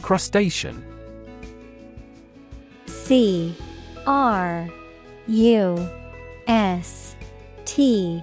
Crustacean. 0.00 0.84
C 2.86 3.52
R 4.06 4.68
U 5.26 5.90
S 6.46 7.16
T 7.64 8.22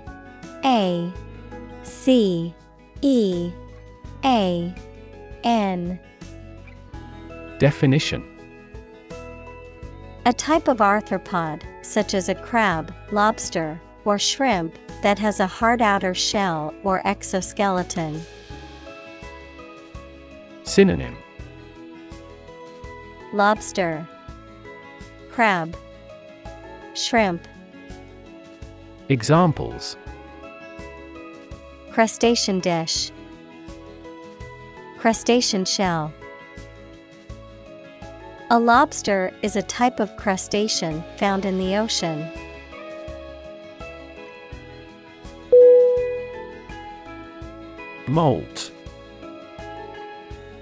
A 0.63 1.13
C 1.83 2.55
E 3.01 3.51
A 4.23 4.73
N. 5.43 5.99
Definition. 7.57 8.23
A 10.25 10.31
type 10.31 10.69
of 10.69 10.77
arthropod, 10.77 11.63
such 11.89 12.13
as 12.13 12.29
a 12.29 12.35
crab, 12.35 12.93
lobster, 13.11 13.81
or 14.05 14.19
shrimp, 14.19 14.77
that 15.01 15.17
has 15.17 15.39
a 15.39 15.47
hard 15.47 15.81
outer 15.81 16.13
shell 16.13 16.71
or 16.83 17.05
exoskeleton. 17.05 18.21
Synonym. 20.63 21.17
Lobster, 23.33 24.07
Crab, 25.31 25.75
Shrimp, 26.93 27.47
Examples. 29.09 29.97
Crustacean 31.91 32.59
dish, 32.59 33.11
Crustacean 34.99 35.65
shell. 35.65 36.13
A 38.51 38.59
lobster 38.59 39.31
is 39.43 39.55
a 39.55 39.61
type 39.61 39.99
of 39.99 40.17
crustacean 40.17 41.03
found 41.17 41.45
in 41.45 41.59
the 41.59 41.75
ocean. 41.75 42.27
Molt. 48.07 48.71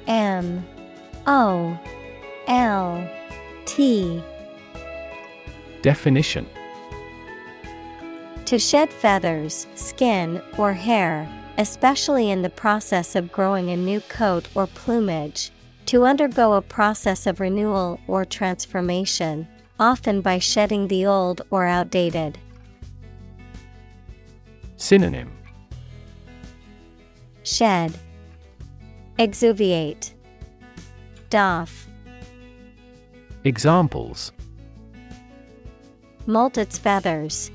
M. 0.05 0.65
O. 1.27 1.79
L. 2.49 3.09
T. 3.65 4.21
Definition. 5.81 6.45
To 8.47 8.59
shed 8.59 8.89
feathers, 8.89 9.65
skin, 9.75 10.41
or 10.57 10.73
hair, 10.73 11.25
especially 11.57 12.31
in 12.31 12.41
the 12.41 12.49
process 12.49 13.15
of 13.15 13.31
growing 13.31 13.69
a 13.69 13.77
new 13.77 14.01
coat 14.01 14.49
or 14.55 14.67
plumage. 14.67 15.51
To 15.87 16.03
undergo 16.03 16.53
a 16.53 16.61
process 16.61 17.25
of 17.27 17.39
renewal 17.39 17.97
or 18.07 18.25
transformation, 18.25 19.47
often 19.79 20.19
by 20.19 20.37
shedding 20.37 20.89
the 20.89 21.05
old 21.05 21.41
or 21.49 21.65
outdated. 21.65 22.37
Synonym 24.75 25.31
Shed, 27.43 27.97
Exuviate, 29.17 30.11
Doff, 31.29 31.87
Examples 33.45 34.33
Molt 36.25 36.57
its 36.57 36.77
feathers. 36.77 37.49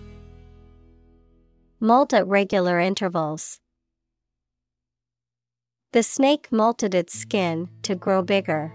Molt 1.80 2.14
at 2.14 2.26
regular 2.26 2.80
intervals. 2.80 3.61
The 5.92 6.02
snake 6.02 6.48
molted 6.50 6.94
its 6.94 7.12
skin 7.12 7.68
to 7.82 7.94
grow 7.94 8.22
bigger. 8.22 8.72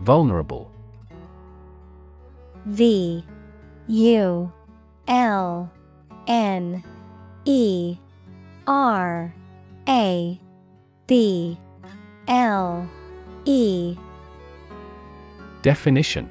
Vulnerable. 0.00 0.70
V 2.66 3.24
U 3.88 4.52
L 5.08 5.72
N 6.28 6.84
E 7.44 7.96
R 8.68 9.34
A 9.88 10.40
B 11.08 11.58
L 12.28 12.88
E. 13.44 13.96
Definition 15.62 16.30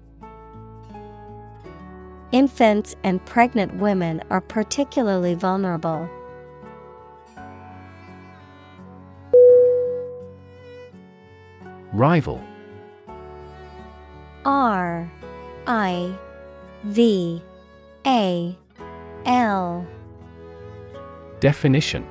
Infants 2.31 2.95
and 3.03 3.23
pregnant 3.25 3.75
women 3.75 4.23
are 4.29 4.39
particularly 4.39 5.33
vulnerable. 5.33 6.09
Rival 11.91 12.41
R 14.45 15.11
I 15.67 16.15
V 16.85 17.43
A 18.07 18.57
L 19.25 19.85
Definition 21.41 22.07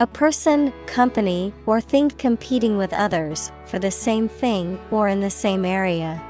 A 0.00 0.06
person, 0.08 0.72
company, 0.86 1.54
or 1.64 1.80
thing 1.80 2.10
competing 2.10 2.76
with 2.76 2.92
others 2.92 3.52
for 3.66 3.78
the 3.78 3.92
same 3.92 4.28
thing 4.28 4.80
or 4.90 5.06
in 5.06 5.20
the 5.20 5.30
same 5.30 5.64
area. 5.64 6.20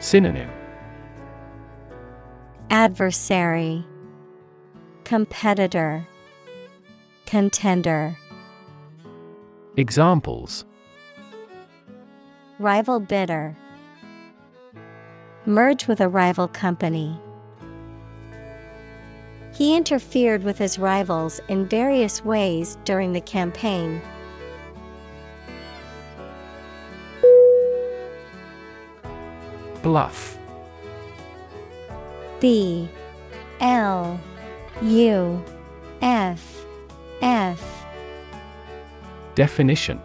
Synonym 0.00 0.50
Adversary, 2.70 3.84
Competitor, 5.04 6.06
Contender. 7.26 8.16
Examples 9.76 10.64
Rival 12.58 12.98
bidder. 12.98 13.54
Merge 15.44 15.86
with 15.86 16.00
a 16.00 16.08
rival 16.08 16.48
company. 16.48 17.20
He 19.54 19.76
interfered 19.76 20.44
with 20.44 20.56
his 20.56 20.78
rivals 20.78 21.42
in 21.48 21.66
various 21.66 22.24
ways 22.24 22.78
during 22.84 23.12
the 23.12 23.20
campaign. 23.20 24.00
Bluff 29.90 30.38
B 32.38 32.88
L 33.58 34.20
U 34.82 35.44
F 36.00 36.64
F 37.20 37.84
Definition 39.34 40.00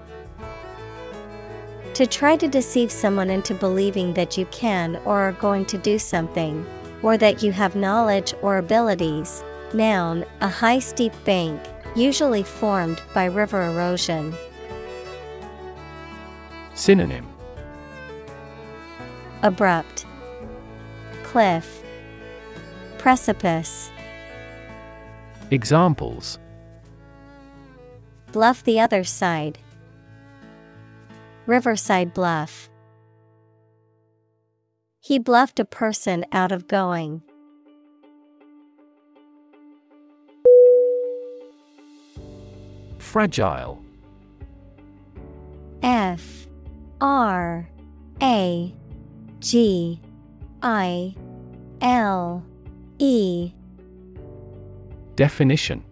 To 1.93 2.07
try 2.07 2.35
to 2.35 2.47
deceive 2.47 2.91
someone 2.91 3.29
into 3.29 3.53
believing 3.53 4.15
that 4.15 4.39
you 4.39 4.47
can 4.47 4.95
or 5.05 5.19
are 5.19 5.33
going 5.33 5.65
to 5.65 5.77
do 5.77 5.99
something, 5.99 6.65
or 7.03 7.15
that 7.17 7.43
you 7.43 7.51
have 7.51 7.75
knowledge 7.75 8.33
or 8.41 8.57
abilities. 8.57 9.43
Noun, 9.71 10.25
a 10.41 10.47
high 10.47 10.79
steep 10.79 11.13
bank, 11.25 11.61
usually 11.95 12.41
formed 12.41 12.99
by 13.13 13.25
river 13.25 13.61
erosion. 13.61 14.33
Synonym 16.73 17.34
Abrupt, 19.45 20.07
Cliff, 21.21 21.83
Precipice. 22.97 23.91
Examples 25.51 26.39
Bluff 28.31 28.63
the 28.63 28.79
other 28.79 29.03
side. 29.03 29.59
Riverside 31.45 32.11
Bluff. 32.11 32.71
He 34.99 35.19
bluffed 35.19 35.59
a 35.59 35.65
person 35.65 36.25
out 36.31 36.51
of 36.51 36.67
going. 36.67 37.21
Fragile 42.97 43.79
F 45.83 46.47
R 46.99 47.69
A 48.23 48.73
G 49.45 50.01
I 50.63 51.13
L 51.79 52.43
E 52.97 53.51
Definition 55.15 55.83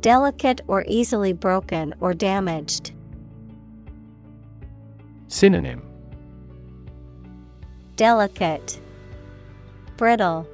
Delicate 0.00 0.60
or 0.68 0.84
easily 0.86 1.32
broken 1.32 1.92
or 1.98 2.14
damaged. 2.14 2.92
Synonym 5.26 5.82
Delicate, 7.96 8.80
Brittle, 9.96 10.46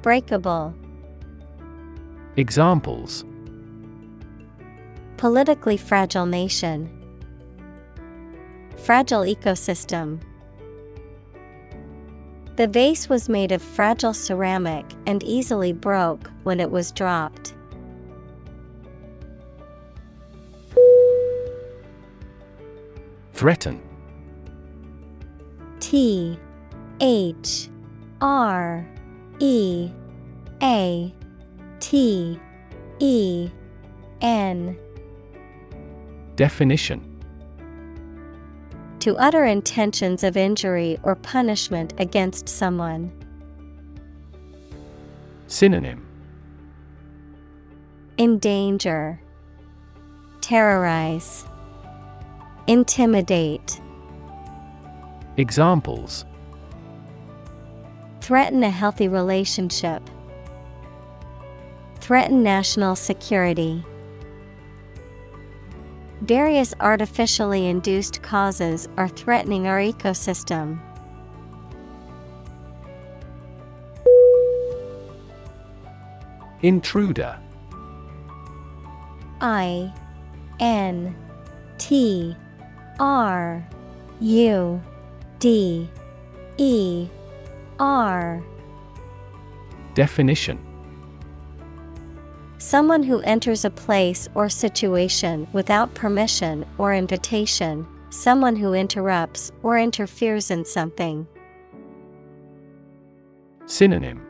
Breakable. 0.00 0.74
Examples 2.38 3.26
Politically 5.18 5.76
fragile 5.76 6.24
nation. 6.24 6.99
Fragile 8.84 9.22
ecosystem. 9.22 10.20
The 12.56 12.66
vase 12.66 13.08
was 13.08 13.28
made 13.28 13.52
of 13.52 13.62
fragile 13.62 14.14
ceramic 14.14 14.84
and 15.06 15.22
easily 15.22 15.72
broke 15.72 16.30
when 16.42 16.60
it 16.60 16.70
was 16.70 16.92
dropped. 16.92 17.54
Threaten 23.32 23.80
T 25.78 26.38
H 27.00 27.68
R 28.20 28.86
E 29.38 29.90
A 30.62 31.14
T 31.80 32.38
E 32.98 33.50
N 34.20 34.78
Definition 36.36 37.09
To 39.00 39.16
utter 39.16 39.46
intentions 39.46 40.22
of 40.22 40.36
injury 40.36 40.98
or 41.02 41.14
punishment 41.14 41.94
against 41.98 42.48
someone. 42.48 43.10
Synonym 45.46 46.06
Endanger, 48.18 49.18
Terrorize, 50.42 51.46
Intimidate. 52.66 53.80
Examples 55.38 56.26
Threaten 58.20 58.62
a 58.62 58.70
healthy 58.70 59.08
relationship. 59.08 60.02
Threaten 62.00 62.42
national 62.42 62.96
security. 62.96 63.82
Various 66.22 66.74
artificially 66.80 67.66
induced 67.66 68.22
causes 68.22 68.88
are 68.98 69.08
threatening 69.08 69.66
our 69.66 69.78
ecosystem. 69.78 70.78
Intruder. 76.60 77.38
I 79.40 79.90
N 80.60 81.16
T 81.78 82.36
R 82.98 83.66
U 84.20 84.82
D 85.38 85.88
E 86.58 87.08
R. 87.78 88.42
Definition 89.94 90.58
Someone 92.60 93.02
who 93.02 93.20
enters 93.20 93.64
a 93.64 93.70
place 93.70 94.28
or 94.34 94.50
situation 94.50 95.48
without 95.54 95.94
permission 95.94 96.66
or 96.76 96.92
invitation, 96.94 97.86
someone 98.10 98.54
who 98.54 98.74
interrupts 98.74 99.50
or 99.62 99.78
interferes 99.78 100.50
in 100.50 100.66
something. 100.66 101.26
Synonym 103.64 104.20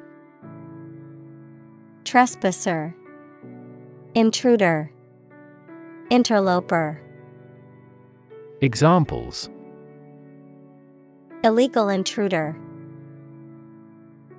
Trespasser, 2.04 2.94
Intruder, 4.14 4.92
Interloper. 6.08 7.02
Examples 8.60 9.50
Illegal 11.42 11.88
intruder. 11.88 12.56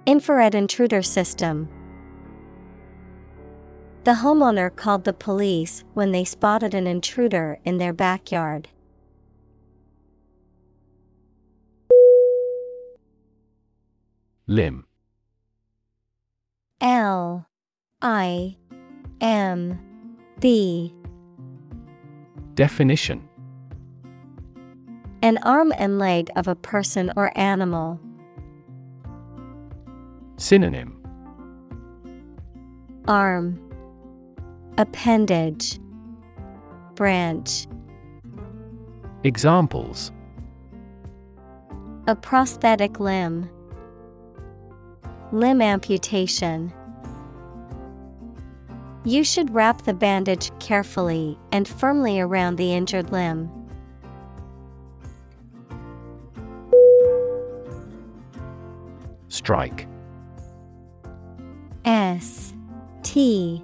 Infrared 0.05 0.55
intruder 0.55 1.01
system. 1.01 1.67
The 4.03 4.13
homeowner 4.13 4.75
called 4.75 5.03
the 5.03 5.13
police 5.13 5.83
when 5.93 6.11
they 6.11 6.23
spotted 6.23 6.73
an 6.73 6.87
intruder 6.87 7.59
in 7.63 7.77
their 7.77 7.93
backyard. 7.93 8.69
Limb 14.47 14.85
L. 16.81 17.45
I. 18.01 18.57
M. 19.21 19.79
B. 20.39 20.95
Definition. 22.55 23.29
An 25.21 25.37
arm 25.43 25.71
and 25.77 25.99
leg 25.99 26.31
of 26.35 26.47
a 26.47 26.55
person 26.55 27.13
or 27.15 27.31
animal. 27.37 27.99
Synonym. 30.37 30.97
Arm 33.07 33.70
Appendage 34.77 35.79
Branch 36.95 37.67
Examples 39.23 40.11
A 42.07 42.15
prosthetic 42.15 42.99
limb. 42.99 43.49
Limb 45.31 45.61
amputation. 45.61 46.73
You 49.03 49.23
should 49.23 49.53
wrap 49.53 49.81
the 49.83 49.93
bandage 49.93 50.51
carefully 50.59 51.37
and 51.51 51.67
firmly 51.67 52.19
around 52.19 52.55
the 52.55 52.73
injured 52.73 53.11
limb. 53.11 53.49
Strike 59.27 59.87
S 61.83 62.53
T 63.01 63.63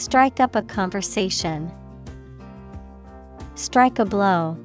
Strike 0.00 0.40
up 0.40 0.56
a 0.56 0.62
conversation. 0.62 1.70
Strike 3.54 3.98
a 3.98 4.06
blow. 4.06 4.56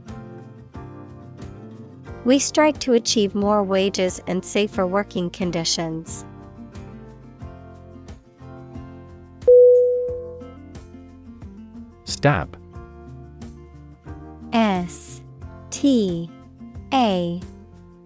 We 2.24 2.40
strike 2.40 2.80
to 2.80 2.94
achieve 2.94 3.36
more 3.36 3.62
wages 3.62 4.22
and 4.28 4.46
safer 4.46 4.88
working 4.88 5.30
conditions. 5.30 6.24
Stab 12.06 12.58
S 14.54 15.22
T 15.70 16.32
A 16.94 17.42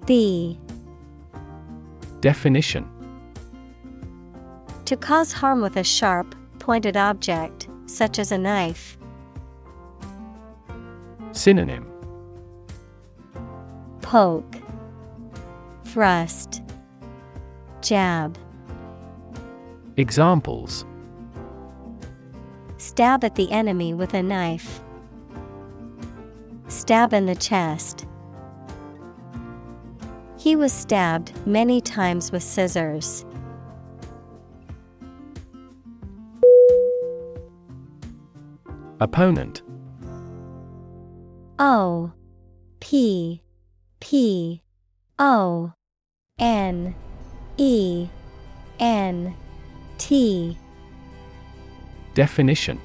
B 0.08 0.60
Definition 2.22 2.90
To 4.86 4.98
cause 4.98 5.32
harm 5.32 5.62
with 5.62 5.78
a 5.78 5.84
sharp, 5.84 6.34
pointed 6.60 6.98
object, 6.98 7.68
such 7.86 8.20
as 8.20 8.32
a 8.32 8.38
knife. 8.38 8.98
Synonym 11.32 11.90
Poke, 14.02 14.56
Thrust, 15.86 16.62
Jab. 17.82 18.38
Examples 19.98 20.86
Stab 22.78 23.24
at 23.24 23.36
the 23.36 23.52
enemy 23.52 23.94
with 23.94 24.14
a 24.14 24.24
knife. 24.24 24.82
Stab 26.70 27.14
in 27.14 27.26
the 27.26 27.36
chest. 27.36 28.06
He 30.38 30.56
was 30.56 30.72
stabbed 30.72 31.34
many 31.46 31.82
times 31.82 32.32
with 32.32 32.42
scissors. 32.42 33.26
Opponent. 39.02 39.62
O 41.58 42.12
P 42.80 43.42
P 44.00 44.62
O 45.18 45.72
N 46.38 46.96
E 47.58 48.08
N 48.80 49.36
T. 49.98 50.58
Definition. 52.14 52.80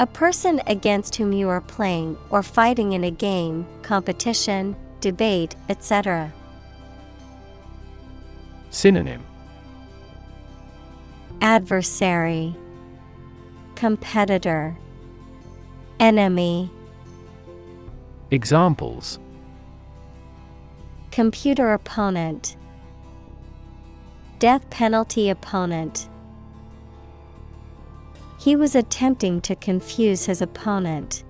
A 0.00 0.06
person 0.06 0.60
against 0.66 1.16
whom 1.16 1.32
you 1.32 1.48
are 1.48 1.60
playing 1.60 2.16
or 2.30 2.42
fighting 2.42 2.92
in 2.92 3.04
a 3.04 3.10
game, 3.10 3.66
competition, 3.82 4.76
debate, 5.00 5.56
etc. 5.68 6.32
Synonym. 8.70 9.24
Adversary, 11.40 12.54
Competitor, 13.78 14.76
Enemy, 16.00 16.68
Examples 18.32 19.20
Computer 21.12 21.72
opponent, 21.72 22.56
Death 24.40 24.68
penalty 24.70 25.30
opponent. 25.30 26.08
He 28.40 28.56
was 28.56 28.74
attempting 28.74 29.40
to 29.42 29.54
confuse 29.54 30.24
his 30.24 30.42
opponent. 30.42 31.22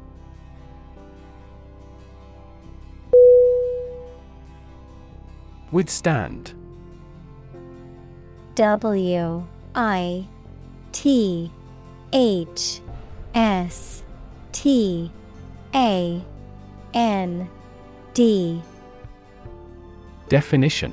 Withstand 5.71 6.55
W 8.55 9.47
I 9.75 10.27
T 10.93 11.53
H 12.13 12.81
S 13.35 14.03
T 14.53 15.11
A 15.75 16.25
N 16.95 17.49
D. 18.15 18.63
Definition. 20.29 20.93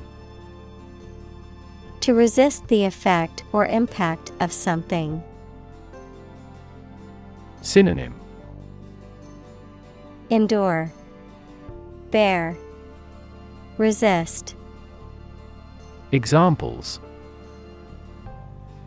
To 2.00 2.14
resist 2.14 2.68
the 2.68 2.84
effect 2.84 3.44
or 3.52 3.66
impact 3.66 4.32
of 4.40 4.52
something. 4.52 5.22
Synonym. 7.62 8.14
Endure, 10.30 10.92
Bear, 12.10 12.56
Resist, 13.78 14.54
Examples. 16.12 17.00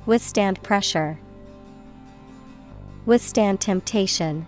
Withstand 0.05 0.63
pressure, 0.63 1.19
Withstand 3.05 3.59
temptation. 3.59 4.45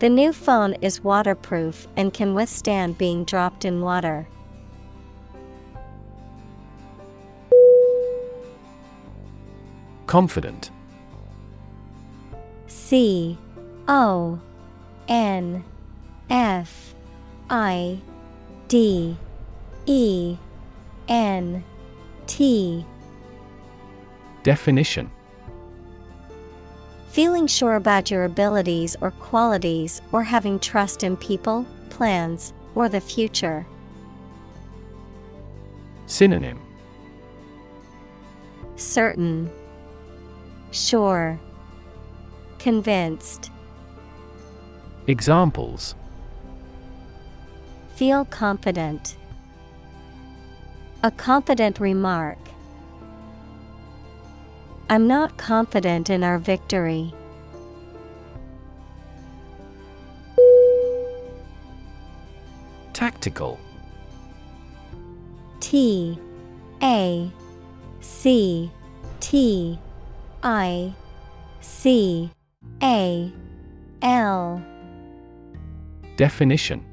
The 0.00 0.08
new 0.08 0.32
phone 0.32 0.74
is 0.80 1.04
waterproof 1.04 1.86
and 1.96 2.14
can 2.14 2.34
withstand 2.34 2.96
being 2.96 3.24
dropped 3.24 3.64
in 3.64 3.82
water. 3.82 4.26
Confident 10.06 10.70
C 12.66 13.36
O 13.86 14.40
N 15.08 15.64
F 16.30 16.94
I 17.50 18.00
D 18.68 19.16
E 19.86 20.36
N 21.08 21.62
T 22.26 22.86
Definition 24.42 25.10
Feeling 27.10 27.48
sure 27.48 27.74
about 27.74 28.08
your 28.08 28.22
abilities 28.24 28.96
or 29.00 29.10
qualities 29.10 30.00
or 30.12 30.22
having 30.22 30.60
trust 30.60 31.02
in 31.02 31.16
people, 31.16 31.66
plans, 31.88 32.52
or 32.76 32.88
the 32.88 33.00
future. 33.00 33.66
Synonym 36.06 36.60
Certain, 38.76 39.50
Sure, 40.70 41.38
Convinced. 42.60 43.50
Examples 45.08 45.96
Feel 47.96 48.24
confident. 48.26 49.16
A 51.02 51.10
confident 51.10 51.80
remark. 51.80 52.38
I'm 54.90 55.06
not 55.06 55.36
confident 55.36 56.10
in 56.10 56.24
our 56.24 56.40
victory. 56.40 57.14
Tactical. 62.92 63.60
T 65.60 66.18
A 66.82 67.30
C 68.00 68.68
T 69.20 69.78
I 70.42 70.92
C 71.60 72.28
A 72.82 73.32
L. 74.02 74.60
Definition. 76.16 76.84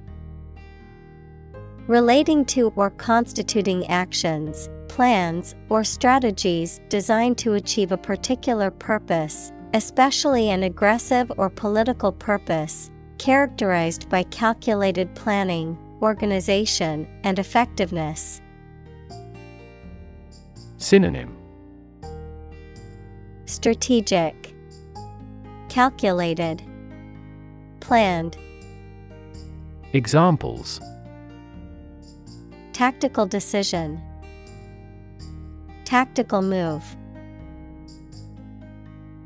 Relating 1.87 2.45
to 2.45 2.71
or 2.75 2.91
constituting 2.91 3.87
actions, 3.87 4.69
plans, 4.97 5.53
or 5.69 5.83
strategies 5.83 6.81
designed 6.89 7.37
to 7.37 7.53
achieve 7.53 7.91
a 7.91 7.97
particular 7.97 8.71
purpose, 8.71 9.51
especially 9.75 10.49
an 10.49 10.63
aggressive 10.63 11.31
or 11.37 11.51
political 11.51 12.11
purpose, 12.11 12.89
characterized 13.19 14.09
by 14.09 14.23
calculated 14.23 15.13
planning, 15.13 15.77
organization, 16.01 17.07
and 17.23 17.37
effectiveness. 17.37 18.41
Synonym 20.77 21.37
Strategic, 23.45 24.55
Calculated, 25.69 26.63
Planned. 27.81 28.35
Examples 29.93 30.81
Tactical 32.73 33.27
decision. 33.27 34.01
Tactical 35.87 36.41
move. 36.41 36.83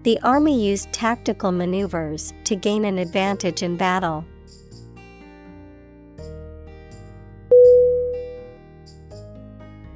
The 0.04 0.20
army 0.22 0.64
used 0.64 0.94
tactical 0.94 1.52
maneuvers 1.52 2.36
to 2.44 2.56
gain 2.56 2.86
an 2.86 3.00
advantage 3.00 3.64
in 3.64 3.78
battle. 3.78 4.24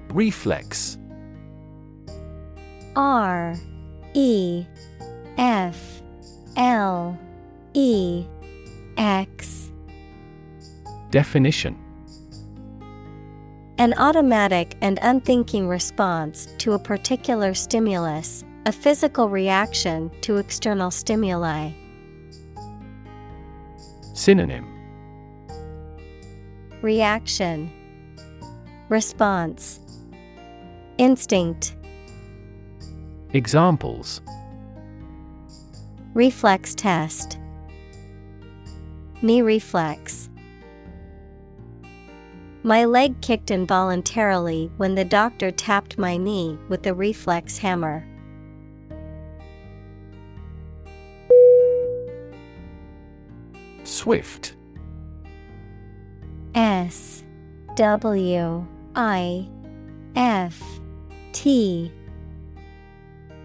Reflex 0.10 0.98
R 2.96 3.54
E 4.16 4.66
F 5.38 6.02
L 6.58 7.16
E 7.76 8.26
X 8.98 9.72
Definition 11.12 11.85
An 13.78 13.94
automatic 13.98 14.78
and 14.80 15.00
unthinking 15.02 15.68
response 15.68 16.48
to 16.60 16.74
a 16.74 16.80
particular 16.80 17.54
stimulus, 17.54 18.46
a 18.66 18.72
physical 18.72 19.28
reaction 19.28 20.10
to 20.22 20.38
external 20.38 20.90
stimuli. 20.90 21.72
Synonym. 24.14 24.66
Reaction. 26.82 27.70
Response. 28.88 29.82
Instinct. 30.98 31.76
Examples. 33.34 34.22
Reflex 36.14 36.74
test. 36.76 37.40
Knee 39.22 39.42
reflex. 39.42 40.30
My 42.66 42.86
leg 42.86 43.22
kicked 43.22 43.52
involuntarily 43.52 44.72
when 44.78 44.96
the 44.96 45.06
doctor 45.06 45.52
tapped 45.52 46.00
my 46.00 46.18
knee 46.18 46.58
with 46.68 46.82
the 46.82 46.96
reflex 46.96 47.60
hammer. 47.60 48.04
Swift. 53.84 54.56
S 56.56 57.24
W 57.76 58.66
I 58.96 59.48
F 60.16 60.60
T. 61.34 61.92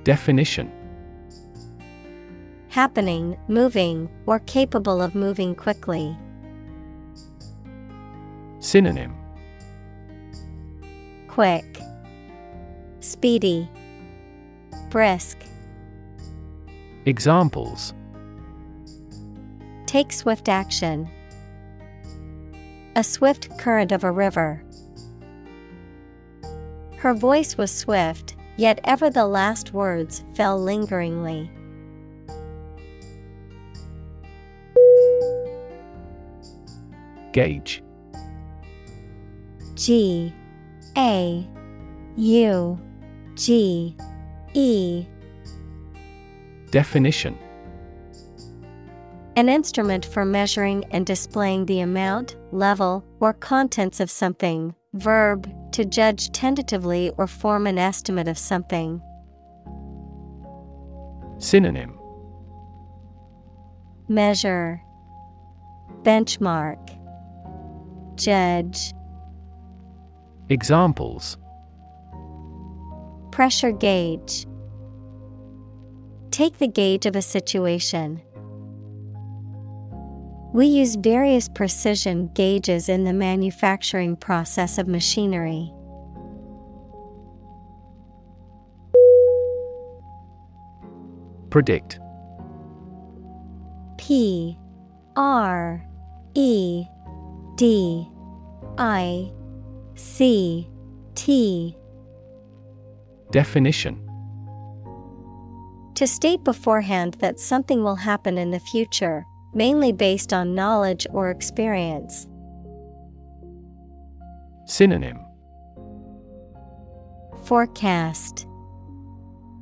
Definition 0.02 0.72
Happening, 2.70 3.36
moving, 3.48 4.09
or 4.24 4.38
capable 4.38 5.02
of 5.02 5.14
moving 5.14 5.55
quickly. 5.55 6.16
Synonym 8.61 9.16
Quick, 11.28 11.81
Speedy, 13.01 13.70
Brisk. 14.91 15.39
Examples 17.07 17.95
Take 19.87 20.12
swift 20.12 20.51
action. 20.51 21.09
A 22.97 23.03
swift 23.03 23.49
current 23.59 23.93
of 23.93 24.05
a 24.05 24.12
river. 24.12 24.62
Her 26.99 27.15
voice 27.15 27.57
was 27.57 27.70
swift, 27.70 28.37
yet 28.59 28.78
ever 28.85 29.09
the 29.09 29.27
last 29.27 29.73
words 29.73 30.23
fell 30.35 30.61
lingeringly. 30.61 31.51
Gauge 37.32 37.82
G 39.81 40.35
A 40.98 41.48
U 42.16 42.78
G 43.35 43.97
E 44.52 45.07
Definition 46.70 47.39
An 49.36 49.48
instrument 49.48 50.05
for 50.05 50.27
measuring 50.27 50.85
and 50.90 51.07
displaying 51.07 51.65
the 51.65 51.81
amount, 51.81 52.36
level, 52.52 53.02
or 53.20 53.32
contents 53.32 54.01
of 54.01 54.11
something. 54.11 54.74
Verb, 54.93 55.51
to 55.73 55.86
judge 55.86 56.31
tentatively 56.32 57.11
or 57.16 57.27
form 57.27 57.66
an 57.66 57.78
estimate 57.78 58.28
of 58.28 58.36
something. 58.36 59.01
Synonym 61.39 61.98
Measure, 64.09 64.82
Benchmark, 66.02 66.98
Judge. 68.16 68.93
Examples 70.51 71.39
Pressure 73.31 73.70
gauge. 73.70 74.48
Take 76.32 76.59
the 76.59 76.66
gauge 76.66 77.06
of 77.06 77.14
a 77.14 77.22
situation. 77.22 78.20
We 80.52 80.66
use 80.66 80.97
various 80.97 81.48
precision 81.48 82.31
gauges 82.35 82.89
in 82.89 83.05
the 83.05 83.12
manufacturing 83.12 84.16
process 84.16 84.77
of 84.77 84.89
machinery. 84.89 85.72
Predict 91.51 92.01
P 93.98 94.59
R 95.14 95.86
E 96.35 96.86
D 97.56 98.09
I 98.78 99.31
C 100.01 100.66
T. 101.14 101.77
Definition. 103.31 104.01
To 105.97 106.06
state 106.06 106.43
beforehand 106.43 107.18
that 107.20 107.39
something 107.39 107.85
will 107.85 107.97
happen 107.97 108.39
in 108.39 108.51
the 108.51 108.60
future, 108.60 109.27
mainly 109.52 109.93
based 109.93 110.32
on 110.32 110.55
knowledge 110.55 111.06
or 111.12 111.28
experience. 111.31 112.27
Synonym. 114.64 115.18
Forecast. 117.44 118.47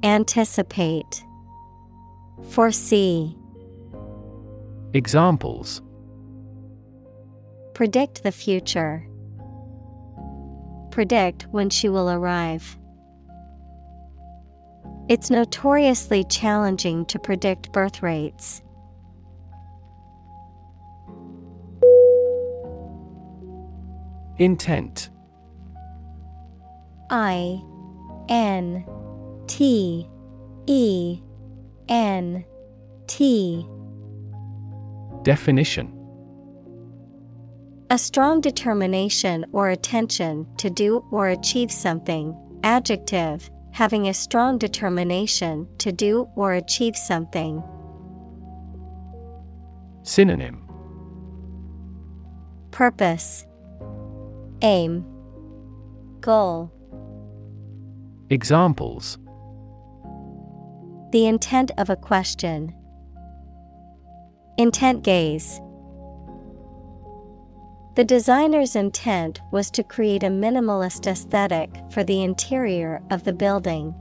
Anticipate. 0.04 1.24
Foresee. 2.50 3.36
Examples. 4.94 5.82
Predict 7.74 8.22
the 8.22 8.30
future. 8.30 9.04
Predict 10.98 11.46
when 11.52 11.70
she 11.70 11.88
will 11.88 12.10
arrive. 12.10 12.76
It's 15.08 15.30
notoriously 15.30 16.24
challenging 16.24 17.06
to 17.06 17.20
predict 17.20 17.70
birth 17.70 18.02
rates. 18.02 18.62
Intent 24.38 25.10
I 27.10 27.62
N 28.28 28.84
T 29.46 30.04
E 30.66 31.22
N 31.88 32.44
T 33.06 33.64
Definition 35.22 35.97
A 37.90 37.96
strong 37.96 38.42
determination 38.42 39.46
or 39.50 39.70
attention 39.70 40.46
to 40.58 40.68
do 40.68 41.02
or 41.10 41.28
achieve 41.28 41.72
something. 41.72 42.36
Adjective, 42.62 43.48
having 43.70 44.08
a 44.08 44.12
strong 44.12 44.58
determination 44.58 45.66
to 45.78 45.90
do 45.90 46.28
or 46.36 46.52
achieve 46.52 46.94
something. 46.94 47.62
Synonym 50.02 50.62
Purpose, 52.72 53.46
Aim, 54.60 55.06
Goal. 56.20 56.70
Examples 58.28 59.16
The 61.12 61.26
intent 61.26 61.70
of 61.78 61.88
a 61.88 61.96
question. 61.96 62.74
Intent 64.58 65.04
gaze. 65.04 65.58
The 67.98 68.04
designer's 68.04 68.76
intent 68.76 69.40
was 69.50 69.72
to 69.72 69.82
create 69.82 70.22
a 70.22 70.28
minimalist 70.28 71.08
aesthetic 71.08 71.82
for 71.90 72.04
the 72.04 72.22
interior 72.22 73.02
of 73.10 73.24
the 73.24 73.32
building. 73.32 73.92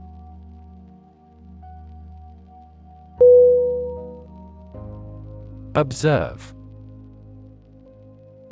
Observe. 5.74 6.54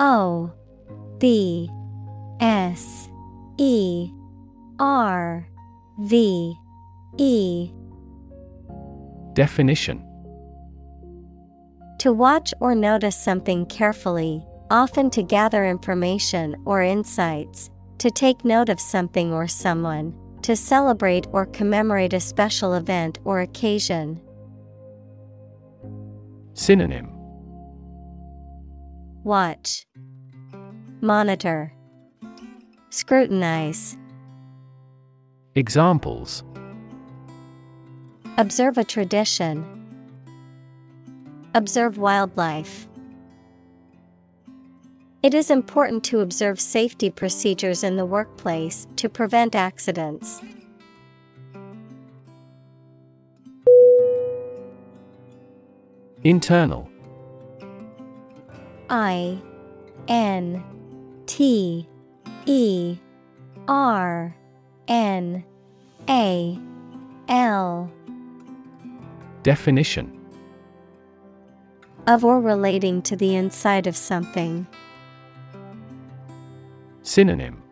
O 0.01 0.51
B 1.19 1.71
S 2.41 3.09
E 3.57 4.11
R 4.81 5.47
V 6.01 6.57
E. 7.19 7.71
Definition. 9.35 10.05
To 12.01 12.13
watch 12.13 12.53
or 12.59 12.75
notice 12.75 13.15
something 13.15 13.65
carefully, 13.67 14.45
often 14.71 15.11
to 15.11 15.23
gather 15.23 15.65
information 15.65 16.57
or 16.65 16.83
insights, 16.83 17.71
to 17.99 18.11
take 18.11 18.45
note 18.45 18.69
of 18.69 18.81
something 18.81 19.33
or 19.33 19.47
someone, 19.47 20.15
to 20.43 20.57
celebrate 20.57 21.27
or 21.33 21.47
commemorate 21.47 22.13
a 22.13 22.21
special 22.21 22.75
event 22.75 23.19
or 23.25 23.41
occasion. 23.41 24.21
Synonym 26.55 27.11
Watch, 29.25 29.87
Monitor, 31.01 31.73
Scrutinize. 32.91 33.97
Examples 35.55 36.45
Observe 38.39 38.79
a 38.79 38.85
tradition. 38.85 39.65
Observe 41.55 41.99
wildlife. 41.99 42.87
It 45.27 45.35
is 45.35 45.51
important 45.51 46.05
to 46.05 46.21
observe 46.21 46.61
safety 46.61 47.11
procedures 47.11 47.83
in 47.83 47.97
the 47.97 48.07
workplace 48.07 48.87
to 48.95 49.09
prevent 49.09 49.57
accidents. 49.57 50.41
Internal 56.23 56.89
I 58.89 59.43
N 60.07 60.63
T 61.27 61.89
E 62.47 62.97
R 63.67 64.37
N 64.87 65.45
A 66.09 66.59
L 67.29 67.91
Definition 69.43 70.25
Of 72.07 72.25
or 72.25 72.41
relating 72.41 73.03
to 73.03 73.17
the 73.17 73.35
inside 73.35 73.89
of 73.89 73.97
something. 73.97 74.69
Synonym 77.17 77.63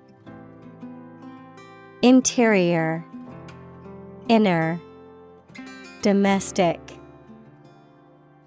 Interior, 2.00 3.04
Inner, 4.30 4.80
Domestic. 6.00 6.80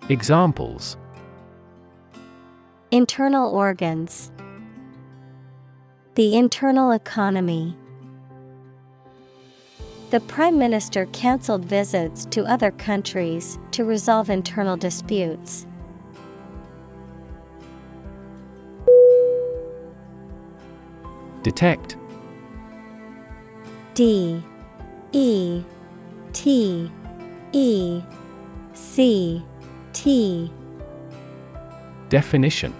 Examples 0.10 0.98
Internal 2.90 3.52
organs. 3.52 4.32
The 6.16 6.36
internal 6.36 6.90
economy. 6.90 7.78
The 10.10 10.22
Prime 10.22 10.58
Minister 10.58 11.06
cancelled 11.14 11.64
visits 11.64 12.26
to 12.32 12.44
other 12.46 12.72
countries 12.72 13.60
to 13.70 13.86
resolve 13.86 14.32
internal 14.32 14.76
disputes. 14.76 15.68
Detect. 21.44 21.98
D 23.94 24.44
E 25.12 25.64
T 26.34 26.92
E 27.52 28.02
C 28.74 29.44
T. 29.94 30.52
Definition. 32.10 32.74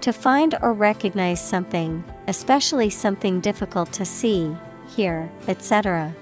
To 0.00 0.12
find 0.12 0.54
or 0.62 0.72
recognize 0.72 1.44
something, 1.44 2.04
especially 2.28 2.90
something 2.90 3.40
difficult 3.40 3.92
to 3.94 4.04
see, 4.04 4.56
hear, 4.94 5.30
etc. 5.48 6.14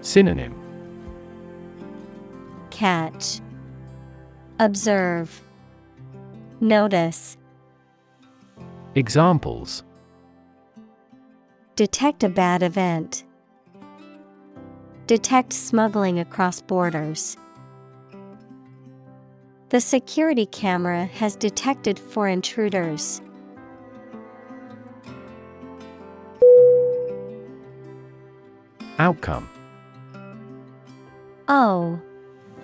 Synonym. 0.00 0.54
Catch, 2.70 3.40
Observe, 4.58 5.40
Notice. 6.60 7.36
Examples 8.96 9.82
Detect 11.74 12.22
a 12.22 12.28
bad 12.28 12.62
event. 12.62 13.24
Detect 15.08 15.52
smuggling 15.52 16.20
across 16.20 16.60
borders. 16.60 17.36
The 19.70 19.80
security 19.80 20.46
camera 20.46 21.06
has 21.06 21.34
detected 21.34 21.98
four 21.98 22.28
intruders. 22.28 23.20
Outcome 29.00 29.50
O 31.48 32.00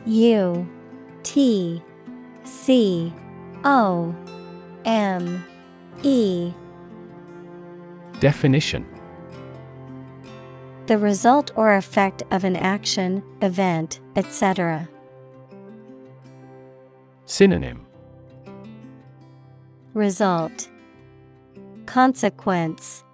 U 0.06 0.68
T 1.24 1.82
C 2.44 3.12
O 3.64 4.14
M 4.84 5.44
E. 6.02 6.52
Definition. 8.20 8.86
The 10.86 10.96
result 10.96 11.52
or 11.56 11.76
effect 11.76 12.22
of 12.30 12.44
an 12.44 12.56
action, 12.56 13.22
event, 13.42 14.00
etc. 14.16 14.88
Synonym. 17.26 17.86
Result. 19.94 20.68
Consequence. 21.86 23.04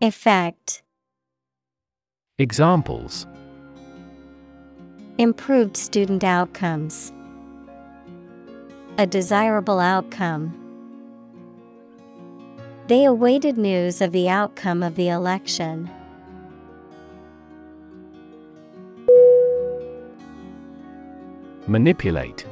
Effect. 0.00 0.82
Examples. 2.38 3.26
Improved 5.16 5.76
student 5.76 6.24
outcomes. 6.24 7.12
A 8.98 9.06
desirable 9.06 9.80
outcome. 9.80 10.67
They 12.88 13.04
awaited 13.04 13.58
news 13.58 14.00
of 14.00 14.12
the 14.12 14.30
outcome 14.30 14.82
of 14.82 14.94
the 14.94 15.10
election. 15.10 15.90
Manipulate. 21.66 22.46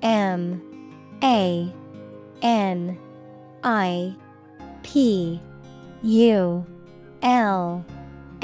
M. 0.00 0.62
A. 1.24 1.74
N. 2.40 2.96
I. 3.64 4.14
P. 4.84 5.40
U. 6.04 6.64
L. 7.22 7.84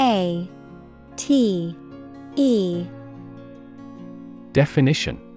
A. 0.00 0.50
T. 1.14 1.76
E. 2.34 2.86
Definition 4.52 5.31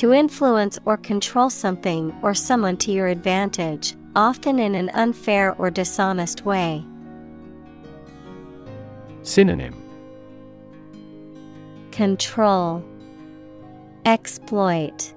To 0.00 0.14
influence 0.14 0.78
or 0.86 0.96
control 0.96 1.50
something 1.50 2.18
or 2.22 2.32
someone 2.32 2.78
to 2.78 2.90
your 2.90 3.08
advantage, 3.08 3.96
often 4.16 4.58
in 4.58 4.74
an 4.74 4.88
unfair 4.94 5.54
or 5.56 5.70
dishonest 5.70 6.46
way. 6.46 6.82
Synonym 9.24 9.74
Control 11.92 12.82
Exploit 14.06 15.12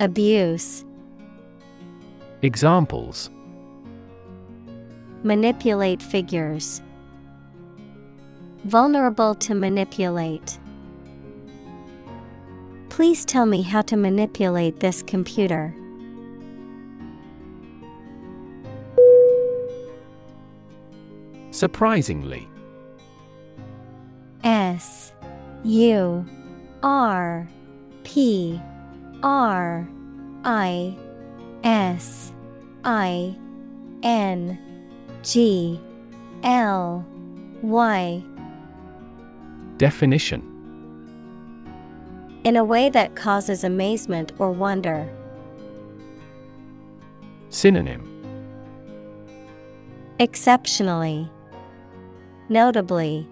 Abuse 0.00 0.86
Examples 2.40 3.28
Manipulate 5.22 6.02
figures. 6.02 6.80
Vulnerable 8.64 9.34
to 9.34 9.54
manipulate. 9.54 10.58
Please 12.98 13.24
tell 13.24 13.46
me 13.46 13.62
how 13.62 13.80
to 13.82 13.96
manipulate 13.96 14.80
this 14.80 15.04
computer. 15.04 15.72
Surprisingly. 21.52 22.48
S 24.42 25.12
U 25.62 26.26
R 26.82 27.48
P 28.02 28.60
R 29.22 29.88
I 30.42 30.96
S 31.62 32.32
I 32.82 33.32
N 34.02 34.58
G 35.22 35.80
L 36.42 37.06
Y. 37.62 38.24
Definition 39.76 40.57
In 42.48 42.56
a 42.56 42.64
way 42.64 42.88
that 42.88 43.14
causes 43.14 43.62
amazement 43.62 44.32
or 44.38 44.50
wonder. 44.50 45.06
Synonym 47.50 48.08
Exceptionally. 50.18 51.30
Notably. 52.48 53.28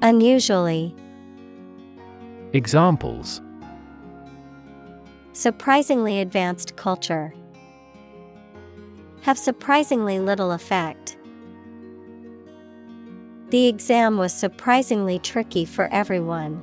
Unusually. 0.00 0.96
Examples 2.54 3.42
Surprisingly 5.34 6.20
advanced 6.20 6.76
culture. 6.76 7.34
Have 9.20 9.36
surprisingly 9.36 10.18
little 10.18 10.52
effect. 10.52 11.18
The 13.50 13.66
exam 13.66 14.16
was 14.16 14.32
surprisingly 14.32 15.18
tricky 15.18 15.66
for 15.66 15.86
everyone. 15.92 16.62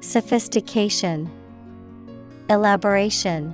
Sophistication, 0.00 1.28
Elaboration. 2.48 3.52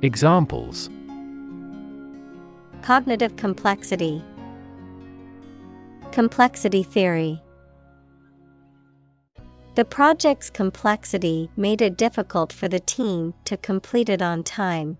Examples 0.00 0.88
Cognitive 2.80 3.36
complexity. 3.36 4.24
Complexity 6.10 6.82
theory. 6.82 7.42
The 9.74 9.84
project's 9.84 10.48
complexity 10.48 11.50
made 11.54 11.82
it 11.82 11.98
difficult 11.98 12.50
for 12.50 12.66
the 12.66 12.80
team 12.80 13.34
to 13.44 13.58
complete 13.58 14.08
it 14.08 14.22
on 14.22 14.42
time. 14.42 14.96